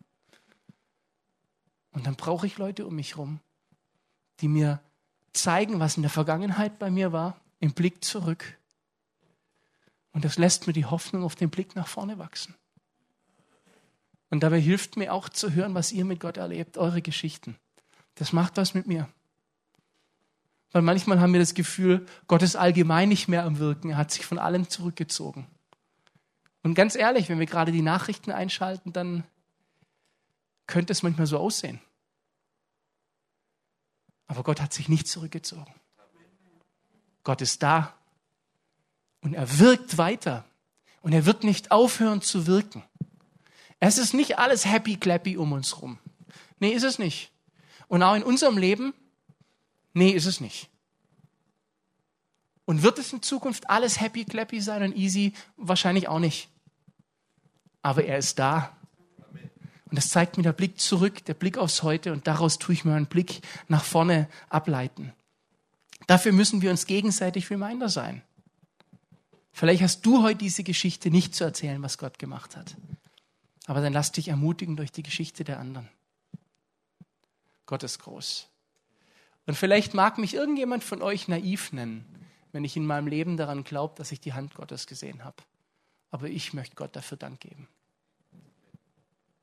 Und 1.97 2.05
dann 2.05 2.15
brauche 2.15 2.45
ich 2.45 2.59
Leute 2.59 2.85
um 2.85 2.95
mich 2.95 3.15
herum, 3.15 3.39
die 4.39 4.47
mir 4.47 4.79
zeigen, 5.33 5.79
was 5.79 5.97
in 5.97 6.03
der 6.03 6.11
Vergangenheit 6.11 6.77
bei 6.77 6.91
mir 6.91 7.11
war, 7.11 7.41
im 7.59 7.73
Blick 7.73 8.05
zurück. 8.05 8.59
Und 10.11 10.23
das 10.23 10.37
lässt 10.37 10.67
mir 10.67 10.73
die 10.73 10.85
Hoffnung 10.85 11.23
auf 11.23 11.33
den 11.33 11.49
Blick 11.49 11.75
nach 11.75 11.87
vorne 11.87 12.19
wachsen. 12.19 12.53
Und 14.29 14.43
dabei 14.43 14.59
hilft 14.59 14.95
mir 14.95 15.11
auch 15.11 15.27
zu 15.27 15.53
hören, 15.53 15.73
was 15.73 15.91
ihr 15.91 16.05
mit 16.05 16.19
Gott 16.19 16.37
erlebt, 16.37 16.77
eure 16.77 17.01
Geschichten. 17.01 17.57
Das 18.13 18.31
macht 18.31 18.57
was 18.57 18.75
mit 18.75 18.85
mir. 18.85 19.09
Weil 20.73 20.83
manchmal 20.83 21.19
haben 21.19 21.33
wir 21.33 21.39
das 21.39 21.55
Gefühl, 21.55 22.05
Gott 22.27 22.43
ist 22.43 22.57
allgemein 22.57 23.09
nicht 23.09 23.27
mehr 23.27 23.43
am 23.43 23.57
Wirken. 23.57 23.89
Er 23.89 23.97
hat 23.97 24.11
sich 24.11 24.23
von 24.23 24.37
allem 24.37 24.69
zurückgezogen. 24.69 25.47
Und 26.61 26.75
ganz 26.75 26.93
ehrlich, 26.93 27.27
wenn 27.27 27.39
wir 27.39 27.47
gerade 27.47 27.71
die 27.71 27.81
Nachrichten 27.81 28.31
einschalten, 28.31 28.93
dann 28.93 29.23
könnte 30.67 30.93
es 30.93 31.01
manchmal 31.01 31.25
so 31.25 31.39
aussehen. 31.39 31.79
Aber 34.27 34.43
Gott 34.43 34.61
hat 34.61 34.73
sich 34.73 34.89
nicht 34.89 35.07
zurückgezogen. 35.07 35.73
Gott 37.23 37.41
ist 37.41 37.63
da 37.63 37.93
und 39.21 39.33
er 39.33 39.59
wirkt 39.59 39.97
weiter 39.97 40.45
und 41.01 41.13
er 41.13 41.25
wird 41.25 41.43
nicht 41.43 41.71
aufhören 41.71 42.21
zu 42.21 42.47
wirken. 42.47 42.83
Es 43.79 43.97
ist 43.97 44.13
nicht 44.13 44.39
alles 44.39 44.65
happy 44.65 44.97
clappy 44.97 45.37
um 45.37 45.51
uns 45.51 45.81
rum. 45.81 45.99
Nee, 46.59 46.71
ist 46.71 46.83
es 46.83 46.99
nicht. 46.99 47.31
Und 47.87 48.03
auch 48.03 48.15
in 48.15 48.23
unserem 48.23 48.57
Leben, 48.57 48.93
nee, 49.93 50.11
ist 50.11 50.25
es 50.25 50.39
nicht. 50.39 50.69
Und 52.65 52.83
wird 52.83 52.99
es 52.99 53.13
in 53.13 53.21
Zukunft 53.21 53.69
alles 53.69 54.01
happy 54.01 54.25
clappy 54.25 54.61
sein 54.61 54.83
und 54.83 54.95
easy? 54.95 55.33
Wahrscheinlich 55.55 56.07
auch 56.07 56.19
nicht. 56.19 56.49
Aber 57.81 58.03
er 58.03 58.17
ist 58.17 58.39
da. 58.39 58.76
Und 59.89 59.97
das 59.97 60.09
zeigt 60.09 60.37
mir 60.37 60.43
der 60.43 60.53
Blick 60.53 60.79
zurück, 60.79 61.23
der 61.25 61.33
Blick 61.33 61.57
aufs 61.57 61.83
Heute 61.83 62.11
und 62.11 62.27
daraus 62.27 62.59
tue 62.59 62.73
ich 62.73 62.83
mir 62.85 62.93
einen 62.93 63.05
Blick 63.05 63.41
nach 63.67 63.83
vorne 63.83 64.27
ableiten. 64.49 65.13
Dafür 66.07 66.33
müssen 66.33 66.61
wir 66.61 66.71
uns 66.71 66.85
gegenseitig 66.85 67.49
Reminder 67.49 67.89
sein. 67.89 68.21
Vielleicht 69.51 69.81
hast 69.81 70.05
du 70.05 70.21
heute 70.23 70.39
diese 70.39 70.63
Geschichte 70.63 71.09
nicht 71.09 71.33
zu 71.33 71.43
erzählen, 71.43 71.81
was 71.81 71.97
Gott 71.97 72.19
gemacht 72.19 72.55
hat. 72.55 72.75
Aber 73.65 73.81
dann 73.81 73.93
lass 73.93 74.11
dich 74.11 74.27
ermutigen 74.27 74.75
durch 74.75 74.91
die 74.91 75.03
Geschichte 75.03 75.43
der 75.43 75.59
anderen. 75.59 75.89
Gott 77.65 77.83
ist 77.83 77.99
groß. 77.99 78.47
Und 79.45 79.55
vielleicht 79.55 79.93
mag 79.93 80.17
mich 80.17 80.33
irgendjemand 80.33 80.83
von 80.83 81.01
euch 81.01 81.27
naiv 81.27 81.71
nennen, 81.71 82.05
wenn 82.51 82.63
ich 82.63 82.77
in 82.77 82.85
meinem 82.85 83.07
Leben 83.07 83.37
daran 83.37 83.63
glaube, 83.63 83.95
dass 83.95 84.11
ich 84.11 84.19
die 84.19 84.33
Hand 84.33 84.53
Gottes 84.53 84.87
gesehen 84.87 85.23
habe. 85.23 85.37
Aber 86.11 86.27
ich 86.27 86.53
möchte 86.53 86.75
Gott 86.75 86.95
dafür 86.95 87.17
Dank 87.17 87.39
geben. 87.39 87.67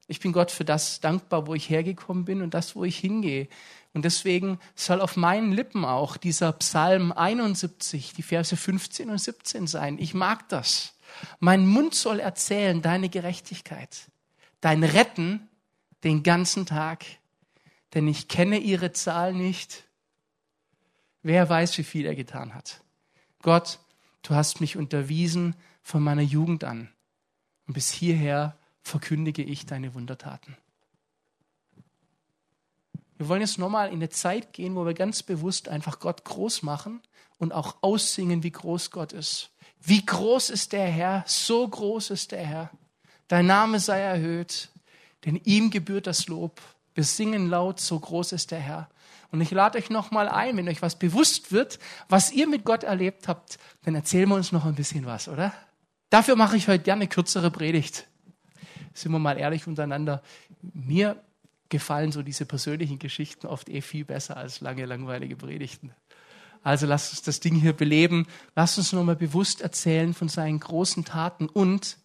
Ich 0.06 0.20
bin 0.20 0.32
Gott 0.32 0.50
für 0.50 0.64
das 0.64 1.00
dankbar, 1.00 1.46
wo 1.46 1.54
ich 1.54 1.70
hergekommen 1.70 2.24
bin 2.24 2.42
und 2.42 2.54
das, 2.54 2.76
wo 2.76 2.84
ich 2.84 2.98
hingehe. 2.98 3.48
Und 3.94 4.04
deswegen 4.04 4.58
soll 4.74 5.00
auf 5.00 5.16
meinen 5.16 5.52
Lippen 5.52 5.84
auch 5.84 6.16
dieser 6.16 6.52
Psalm 6.52 7.12
71, 7.12 8.12
die 8.12 8.22
Verse 8.22 8.56
15 8.56 9.08
und 9.10 9.18
17 9.18 9.66
sein. 9.66 9.98
Ich 9.98 10.14
mag 10.14 10.48
das. 10.48 10.94
Mein 11.38 11.66
Mund 11.66 11.94
soll 11.94 12.20
erzählen 12.20 12.82
deine 12.82 13.08
Gerechtigkeit 13.08 14.10
dein 14.64 14.82
Retten 14.82 15.46
den 16.04 16.22
ganzen 16.22 16.64
Tag, 16.64 17.04
denn 17.92 18.08
ich 18.08 18.28
kenne 18.28 18.56
ihre 18.58 18.92
Zahl 18.92 19.34
nicht. 19.34 19.84
Wer 21.22 21.50
weiß, 21.50 21.76
wie 21.76 21.84
viel 21.84 22.06
er 22.06 22.14
getan 22.14 22.54
hat. 22.54 22.82
Gott, 23.42 23.78
du 24.22 24.34
hast 24.34 24.62
mich 24.62 24.78
unterwiesen 24.78 25.54
von 25.82 26.02
meiner 26.02 26.22
Jugend 26.22 26.64
an. 26.64 26.90
Und 27.66 27.74
bis 27.74 27.90
hierher 27.90 28.56
verkündige 28.84 29.42
ich 29.42 29.66
deine 29.66 29.94
Wundertaten. 29.94 30.56
Wir 33.16 33.28
wollen 33.28 33.40
jetzt 33.40 33.58
nochmal 33.58 33.88
in 33.88 33.94
eine 33.94 34.10
Zeit 34.10 34.52
gehen, 34.52 34.76
wo 34.76 34.84
wir 34.84 34.94
ganz 34.94 35.22
bewusst 35.22 35.68
einfach 35.68 35.98
Gott 35.98 36.24
groß 36.24 36.62
machen 36.62 37.00
und 37.38 37.52
auch 37.52 37.76
aussingen, 37.80 38.42
wie 38.42 38.50
groß 38.50 38.90
Gott 38.90 39.12
ist. 39.12 39.50
Wie 39.80 40.04
groß 40.04 40.50
ist 40.50 40.72
der 40.72 40.86
Herr? 40.86 41.24
So 41.26 41.66
groß 41.66 42.10
ist 42.10 42.32
der 42.32 42.46
Herr. 42.46 42.70
Dein 43.28 43.46
Name 43.46 43.80
sei 43.80 44.00
erhöht, 44.00 44.68
denn 45.24 45.36
ihm 45.36 45.70
gebührt 45.70 46.06
das 46.06 46.26
Lob. 46.26 46.60
Wir 46.94 47.04
singen 47.04 47.48
laut, 47.48 47.80
so 47.80 47.98
groß 47.98 48.32
ist 48.32 48.50
der 48.50 48.60
Herr. 48.60 48.88
Und 49.30 49.40
ich 49.40 49.50
lade 49.50 49.78
euch 49.78 49.90
nochmal 49.90 50.28
ein, 50.28 50.56
wenn 50.56 50.68
euch 50.68 50.82
was 50.82 50.98
bewusst 50.98 51.50
wird, 51.50 51.78
was 52.08 52.30
ihr 52.30 52.46
mit 52.46 52.64
Gott 52.64 52.84
erlebt 52.84 53.26
habt, 53.26 53.58
dann 53.84 53.94
erzählen 53.94 54.28
wir 54.28 54.36
uns 54.36 54.52
noch 54.52 54.64
ein 54.64 54.74
bisschen 54.74 55.06
was, 55.06 55.28
oder? 55.28 55.52
Dafür 56.10 56.36
mache 56.36 56.56
ich 56.56 56.68
heute 56.68 56.84
gerne 56.84 57.02
eine 57.02 57.08
kürzere 57.08 57.50
Predigt. 57.50 58.06
Sind 58.94 59.12
wir 59.12 59.18
mal 59.18 59.38
ehrlich 59.38 59.66
untereinander. 59.66 60.22
Mir 60.62 61.22
gefallen 61.68 62.12
so 62.12 62.22
diese 62.22 62.46
persönlichen 62.46 62.98
Geschichten 62.98 63.46
oft 63.46 63.68
eh 63.68 63.80
viel 63.80 64.04
besser 64.04 64.36
als 64.36 64.60
lange, 64.60 64.86
langweilige 64.86 65.36
Predigten. 65.36 65.92
Also 66.62 66.86
lasst 66.86 67.12
uns 67.12 67.22
das 67.22 67.40
Ding 67.40 67.54
hier 67.56 67.74
beleben. 67.74 68.26
Lasst 68.56 68.78
uns 68.78 68.92
nochmal 68.92 69.16
bewusst 69.16 69.60
erzählen 69.60 70.14
von 70.14 70.28
seinen 70.28 70.60
großen 70.60 71.04
Taten 71.04 71.48
und 71.48 71.98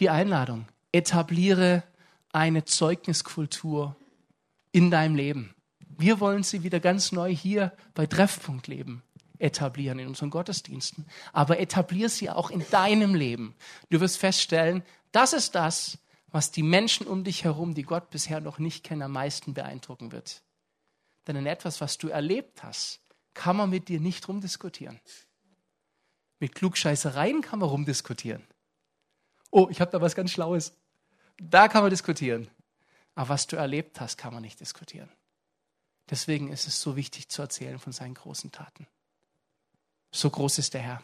die 0.00 0.10
Einladung. 0.10 0.66
Etabliere 0.92 1.82
eine 2.32 2.64
Zeugniskultur 2.64 3.96
in 4.72 4.90
deinem 4.90 5.14
Leben. 5.14 5.54
Wir 5.96 6.20
wollen 6.20 6.42
sie 6.42 6.62
wieder 6.62 6.80
ganz 6.80 7.12
neu 7.12 7.34
hier 7.34 7.72
bei 7.94 8.06
Treffpunkt 8.06 8.66
Leben 8.66 9.02
etablieren 9.38 9.98
in 9.98 10.08
unseren 10.08 10.30
Gottesdiensten. 10.30 11.06
Aber 11.32 11.58
etabliere 11.58 12.08
sie 12.08 12.30
auch 12.30 12.50
in 12.50 12.64
deinem 12.70 13.14
Leben. 13.14 13.54
Du 13.90 14.00
wirst 14.00 14.18
feststellen, 14.18 14.82
das 15.12 15.32
ist 15.32 15.54
das, 15.54 15.98
was 16.28 16.50
die 16.50 16.62
Menschen 16.62 17.06
um 17.06 17.24
dich 17.24 17.44
herum, 17.44 17.74
die 17.74 17.82
Gott 17.82 18.10
bisher 18.10 18.40
noch 18.40 18.58
nicht 18.58 18.84
kennen, 18.84 19.02
am 19.02 19.12
meisten 19.12 19.54
beeindrucken 19.54 20.12
wird. 20.12 20.42
Denn 21.26 21.36
in 21.36 21.46
etwas, 21.46 21.80
was 21.80 21.98
du 21.98 22.08
erlebt 22.08 22.62
hast, 22.62 23.00
kann 23.34 23.56
man 23.56 23.70
mit 23.70 23.88
dir 23.88 24.00
nicht 24.00 24.26
rumdiskutieren. 24.28 25.00
Mit 26.40 26.54
Klugscheißereien 26.54 27.42
kann 27.42 27.60
man 27.60 27.68
rumdiskutieren 27.68 28.42
oh, 29.52 29.68
ich 29.70 29.80
habe 29.80 29.92
da 29.92 30.00
was 30.00 30.16
ganz 30.16 30.32
Schlaues. 30.32 30.72
Da 31.40 31.68
kann 31.68 31.82
man 31.82 31.90
diskutieren. 31.90 32.50
Aber 33.14 33.28
was 33.28 33.46
du 33.46 33.56
erlebt 33.56 34.00
hast, 34.00 34.16
kann 34.16 34.34
man 34.34 34.42
nicht 34.42 34.58
diskutieren. 34.58 35.10
Deswegen 36.10 36.50
ist 36.50 36.66
es 36.66 36.80
so 36.80 36.96
wichtig 36.96 37.28
zu 37.28 37.42
erzählen 37.42 37.78
von 37.78 37.92
seinen 37.92 38.14
großen 38.14 38.50
Taten. 38.50 38.88
So 40.10 40.28
groß 40.28 40.58
ist 40.58 40.74
der 40.74 40.80
Herr. 40.80 41.02